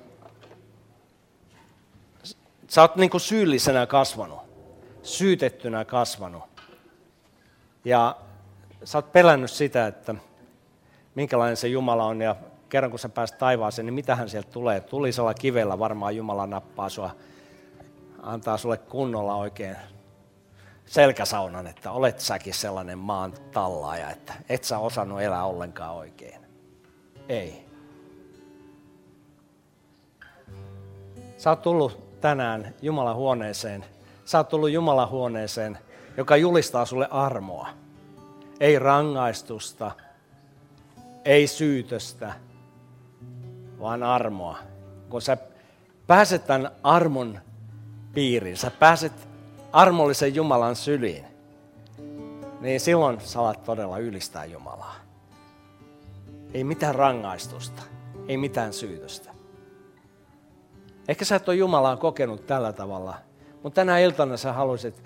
Sä 2.67 2.81
oot 2.81 2.95
niin 2.95 3.09
kuin 3.09 3.21
syyllisenä 3.21 3.85
kasvanut, 3.85 4.39
syytettynä 5.03 5.85
kasvanut 5.85 6.56
ja 7.87 8.15
sä 8.83 8.97
oot 8.97 9.11
pelännyt 9.11 9.51
sitä, 9.51 9.87
että 9.87 10.15
minkälainen 11.15 11.57
se 11.57 11.67
Jumala 11.67 12.05
on 12.05 12.21
ja 12.21 12.35
kerran 12.69 12.89
kun 12.89 12.99
sä 12.99 13.09
pääset 13.09 13.37
taivaaseen, 13.37 13.85
niin 13.85 13.93
mitähän 13.93 14.29
sieltä 14.29 14.51
tulee? 14.51 14.79
Tulisella 14.79 15.33
kivellä 15.33 15.79
varmaan 15.79 16.15
Jumala 16.15 16.47
nappaa 16.47 16.89
sua, 16.89 17.15
antaa 18.21 18.57
sulle 18.57 18.77
kunnolla 18.77 19.35
oikein 19.35 19.77
selkäsaunan, 20.85 21.67
että 21.67 21.91
olet 21.91 22.19
säkin 22.19 22.53
sellainen 22.53 22.97
maan 22.97 23.33
tallaaja, 23.51 24.09
että 24.09 24.33
et 24.49 24.63
sä 24.63 24.79
osannut 24.79 25.21
elää 25.21 25.45
ollenkaan 25.45 25.95
oikein. 25.95 26.41
Ei. 27.29 27.65
Sä 31.37 31.49
oot 31.49 31.61
tullut 31.61 32.21
tänään 32.21 32.73
Jumalan 32.81 33.15
huoneeseen. 33.15 33.85
Sä 34.25 34.37
oot 34.37 34.49
tullut 34.49 34.69
Jumalan 34.69 35.09
huoneeseen, 35.09 35.77
joka 36.17 36.37
julistaa 36.37 36.85
sulle 36.85 37.07
armoa. 37.11 37.69
Ei 38.59 38.79
rangaistusta, 38.79 39.91
ei 41.25 41.47
syytöstä, 41.47 42.33
vaan 43.79 44.03
armoa. 44.03 44.57
Kun 45.09 45.21
sä 45.21 45.37
pääset 46.07 46.47
tämän 46.47 46.71
armon 46.83 47.39
piiriin, 48.13 48.57
sä 48.57 48.71
pääset 48.71 49.13
armollisen 49.73 50.35
Jumalan 50.35 50.75
syliin, 50.75 51.25
niin 52.61 52.79
silloin 52.79 53.21
sä 53.21 53.39
alat 53.39 53.63
todella 53.63 53.97
ylistää 53.97 54.45
Jumalaa. 54.45 54.95
Ei 56.53 56.63
mitään 56.63 56.95
rangaistusta, 56.95 57.81
ei 58.27 58.37
mitään 58.37 58.73
syytöstä. 58.73 59.31
Ehkä 61.07 61.25
sä 61.25 61.35
et 61.35 61.49
ole 61.49 61.55
Jumalaa 61.55 61.97
kokenut 61.97 62.47
tällä 62.47 62.73
tavalla, 62.73 63.15
mutta 63.63 63.75
tänä 63.75 63.99
iltana 63.99 64.37
sä 64.37 64.53
haluaisit 64.53 65.03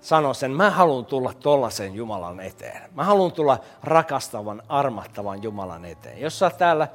sanoa 0.00 0.34
sen, 0.34 0.50
mä 0.50 0.70
haluan 0.70 1.06
tulla 1.06 1.32
tollaisen 1.32 1.94
Jumalan 1.94 2.40
eteen. 2.40 2.90
Mä 2.94 3.04
haluan 3.04 3.32
tulla 3.32 3.58
rakastavan, 3.82 4.62
armattavan 4.68 5.42
Jumalan 5.42 5.84
eteen. 5.84 6.20
Jos 6.20 6.38
sä 6.38 6.50
täällä 6.50 6.88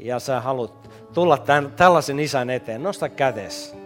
ja 0.00 0.18
sä 0.18 0.40
haluat 0.40 0.90
tulla 1.14 1.38
tämän, 1.38 1.72
tällaisen 1.72 2.20
isän 2.20 2.50
eteen, 2.50 2.82
nosta 2.82 3.08
kätes 3.08 3.76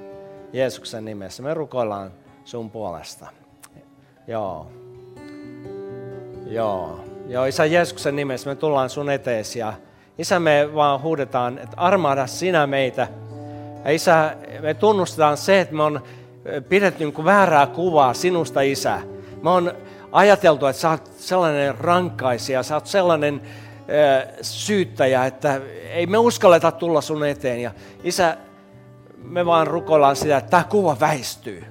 Jeesuksen 0.52 1.04
nimessä. 1.04 1.42
Me 1.42 1.54
rukoillaan 1.54 2.10
sun 2.44 2.70
puolesta. 2.70 3.26
Joo. 4.26 4.66
Joo. 6.46 7.00
Joo, 7.26 7.44
Isä 7.44 7.64
Jeesuksen 7.64 8.16
nimessä 8.16 8.50
me 8.50 8.56
tullaan 8.56 8.90
sun 8.90 9.10
eteesi 9.10 9.58
ja 9.58 9.72
Isä 10.18 10.40
me 10.40 10.70
vaan 10.74 11.02
huudetaan, 11.02 11.58
että 11.58 11.76
armaada 11.76 12.26
sinä 12.26 12.66
meitä. 12.66 13.08
Ja 13.84 13.90
Isä, 13.90 14.36
me 14.60 14.74
tunnustetaan 14.74 15.36
se, 15.36 15.60
että 15.60 15.74
me 15.74 15.82
on 15.82 16.02
pidetty 16.68 17.04
niin 17.04 17.24
väärää 17.24 17.66
kuvaa 17.66 18.14
sinusta, 18.14 18.60
Isä. 18.60 19.00
Me 19.42 19.50
on 19.50 19.72
ajateltu, 20.12 20.66
että 20.66 20.82
sä 20.82 20.90
oot 20.90 21.10
sellainen 21.16 21.78
rankkaisia, 21.78 22.62
sä 22.62 22.74
oot 22.74 22.86
sellainen 22.86 23.42
syyttäjä, 24.42 25.26
että 25.26 25.60
ei 25.90 26.06
me 26.06 26.18
uskalleta 26.18 26.72
tulla 26.72 27.00
sun 27.00 27.26
eteen. 27.26 27.60
Ja 27.60 27.70
Isä, 28.04 28.36
me 29.22 29.46
vaan 29.46 29.66
rukoillaan 29.66 30.16
sitä, 30.16 30.36
että 30.36 30.50
tämä 30.50 30.64
kuva 30.64 30.96
väistyy. 31.00 31.64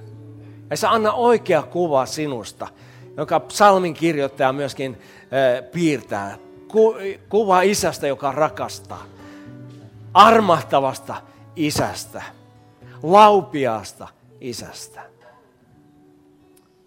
Ja 0.70 0.76
sä 0.76 0.90
anna 0.90 1.12
oikea 1.12 1.62
kuva 1.62 2.06
sinusta, 2.06 2.68
joka 3.16 3.40
psalmin 3.40 3.94
kirjoittaja 3.94 4.52
myöskin 4.52 5.00
piirtää. 5.72 6.36
Ku, 6.68 6.96
kuva 7.28 7.62
isästä, 7.62 8.06
joka 8.06 8.32
rakastaa. 8.32 9.02
Armahtavasta 10.14 11.14
isästä. 11.56 12.22
Laupiaasta 13.02 14.08
isästä. 14.48 15.02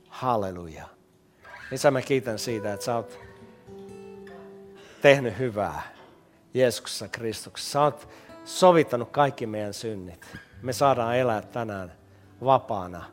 Halleluja. 0.10 0.86
Isä, 1.72 1.92
mä 1.92 2.02
kiitän 2.02 2.40
siitä, 2.40 2.74
että 2.74 2.86
sä 2.86 2.96
oot 2.96 3.20
tehnyt 5.02 5.38
hyvää 5.40 5.82
Jeesuksessa 6.54 7.08
Kristuksessa. 7.08 7.72
Sä 7.72 7.82
oot 7.82 8.10
sovittanut 8.46 9.10
kaikki 9.10 9.46
meidän 9.46 9.74
synnit. 9.74 10.26
Me 10.62 10.74
saadaan 10.74 11.18
elää 11.18 11.42
tänään 11.42 11.92
vapaana. 12.44 13.06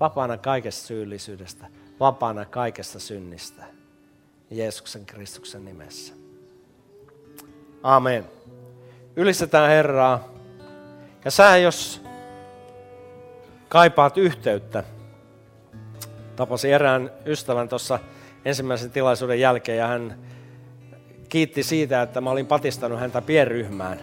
Vapaana 0.00 0.36
kaikesta 0.38 0.86
syyllisyydestä. 0.86 1.66
Vapaana 2.00 2.44
kaikesta 2.44 3.00
synnistä. 3.00 3.64
Jeesuksen 4.50 5.06
Kristuksen 5.06 5.64
nimessä. 5.64 6.14
Amen. 7.82 8.28
Ylistetään 9.16 9.70
Herraa. 9.70 10.28
Ja 11.24 11.30
sä, 11.30 11.56
jos 11.56 12.01
kaipaat 13.72 14.18
yhteyttä, 14.18 14.84
tapasin 16.36 16.72
erään 16.72 17.10
ystävän 17.26 17.68
tuossa 17.68 17.98
ensimmäisen 18.44 18.90
tilaisuuden 18.90 19.40
jälkeen 19.40 19.78
ja 19.78 19.86
hän 19.86 20.18
kiitti 21.28 21.62
siitä, 21.62 22.02
että 22.02 22.20
mä 22.20 22.30
olin 22.30 22.46
patistanut 22.46 23.00
häntä 23.00 23.22
pienryhmään. 23.22 24.00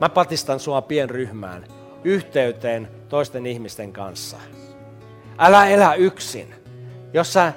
Mä 0.00 0.08
patistan 0.08 0.60
sua 0.60 0.82
pienryhmään, 0.82 1.64
yhteyteen 2.04 2.88
toisten 3.08 3.46
ihmisten 3.46 3.92
kanssa. 3.92 4.36
Älä 5.38 5.68
elä 5.68 5.94
yksin. 5.94 6.54
Jos 7.12 7.32
sä 7.32 7.52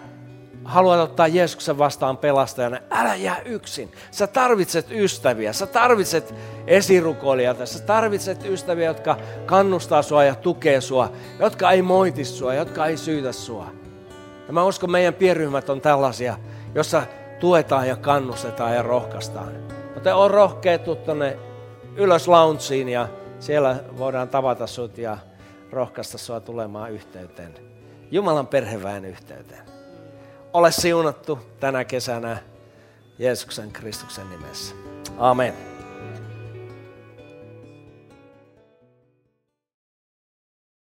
haluat 0.68 1.00
ottaa 1.00 1.28
Jeesuksen 1.28 1.78
vastaan 1.78 2.18
pelastajana, 2.18 2.78
älä 2.92 3.16
jää 3.16 3.42
yksin. 3.46 3.92
Sä 4.12 4.28
tarvitset 4.28 4.92
ystäviä, 4.92 5.54
sä 5.54 5.66
tarvitset 5.66 6.34
esirukoilijoita, 6.68 7.66
sä 7.66 7.84
tarvitset 7.84 8.46
ystäviä, 8.46 8.86
jotka 8.86 9.18
kannustaa 9.46 10.02
sua 10.02 10.24
ja 10.24 10.36
tukee 10.36 10.82
sua, 10.82 11.12
jotka 11.40 11.72
ei 11.72 11.82
moiti 11.82 12.26
sua, 12.26 12.54
jotka 12.54 12.86
ei 12.86 12.98
syytä 12.98 13.32
sua. 13.32 13.68
Ja 14.48 14.54
mä 14.54 14.64
uskon, 14.64 14.92
meidän 14.92 15.14
pienryhmät 15.14 15.70
on 15.70 15.82
tällaisia, 15.82 16.38
jossa 16.76 17.04
tuetaan 17.40 17.88
ja 17.88 17.96
kannustetaan 17.96 18.76
ja 18.76 18.84
rohkaistaan. 18.84 19.52
Joten 19.96 20.16
on 20.16 20.32
rohkea 20.32 20.78
tuonne 20.78 21.38
ylös 21.96 22.28
loungeen 22.28 22.90
ja 22.90 23.08
siellä 23.40 23.76
voidaan 23.98 24.30
tavata 24.30 24.68
sut 24.68 24.98
ja 24.98 25.18
rohkaista 25.72 26.18
sua 26.18 26.40
tulemaan 26.40 26.92
yhteyteen. 26.92 27.54
Jumalan 28.12 28.48
perheväen 28.48 29.06
yhteyteen. 29.06 29.67
Ole 30.54 30.72
siunattu 30.72 31.40
tänä 31.60 31.86
kesänä 31.86 32.38
Jeesuksen 33.20 33.72
Kristuksen 33.72 34.30
nimessä. 34.30 34.76
Amen. 35.18 35.77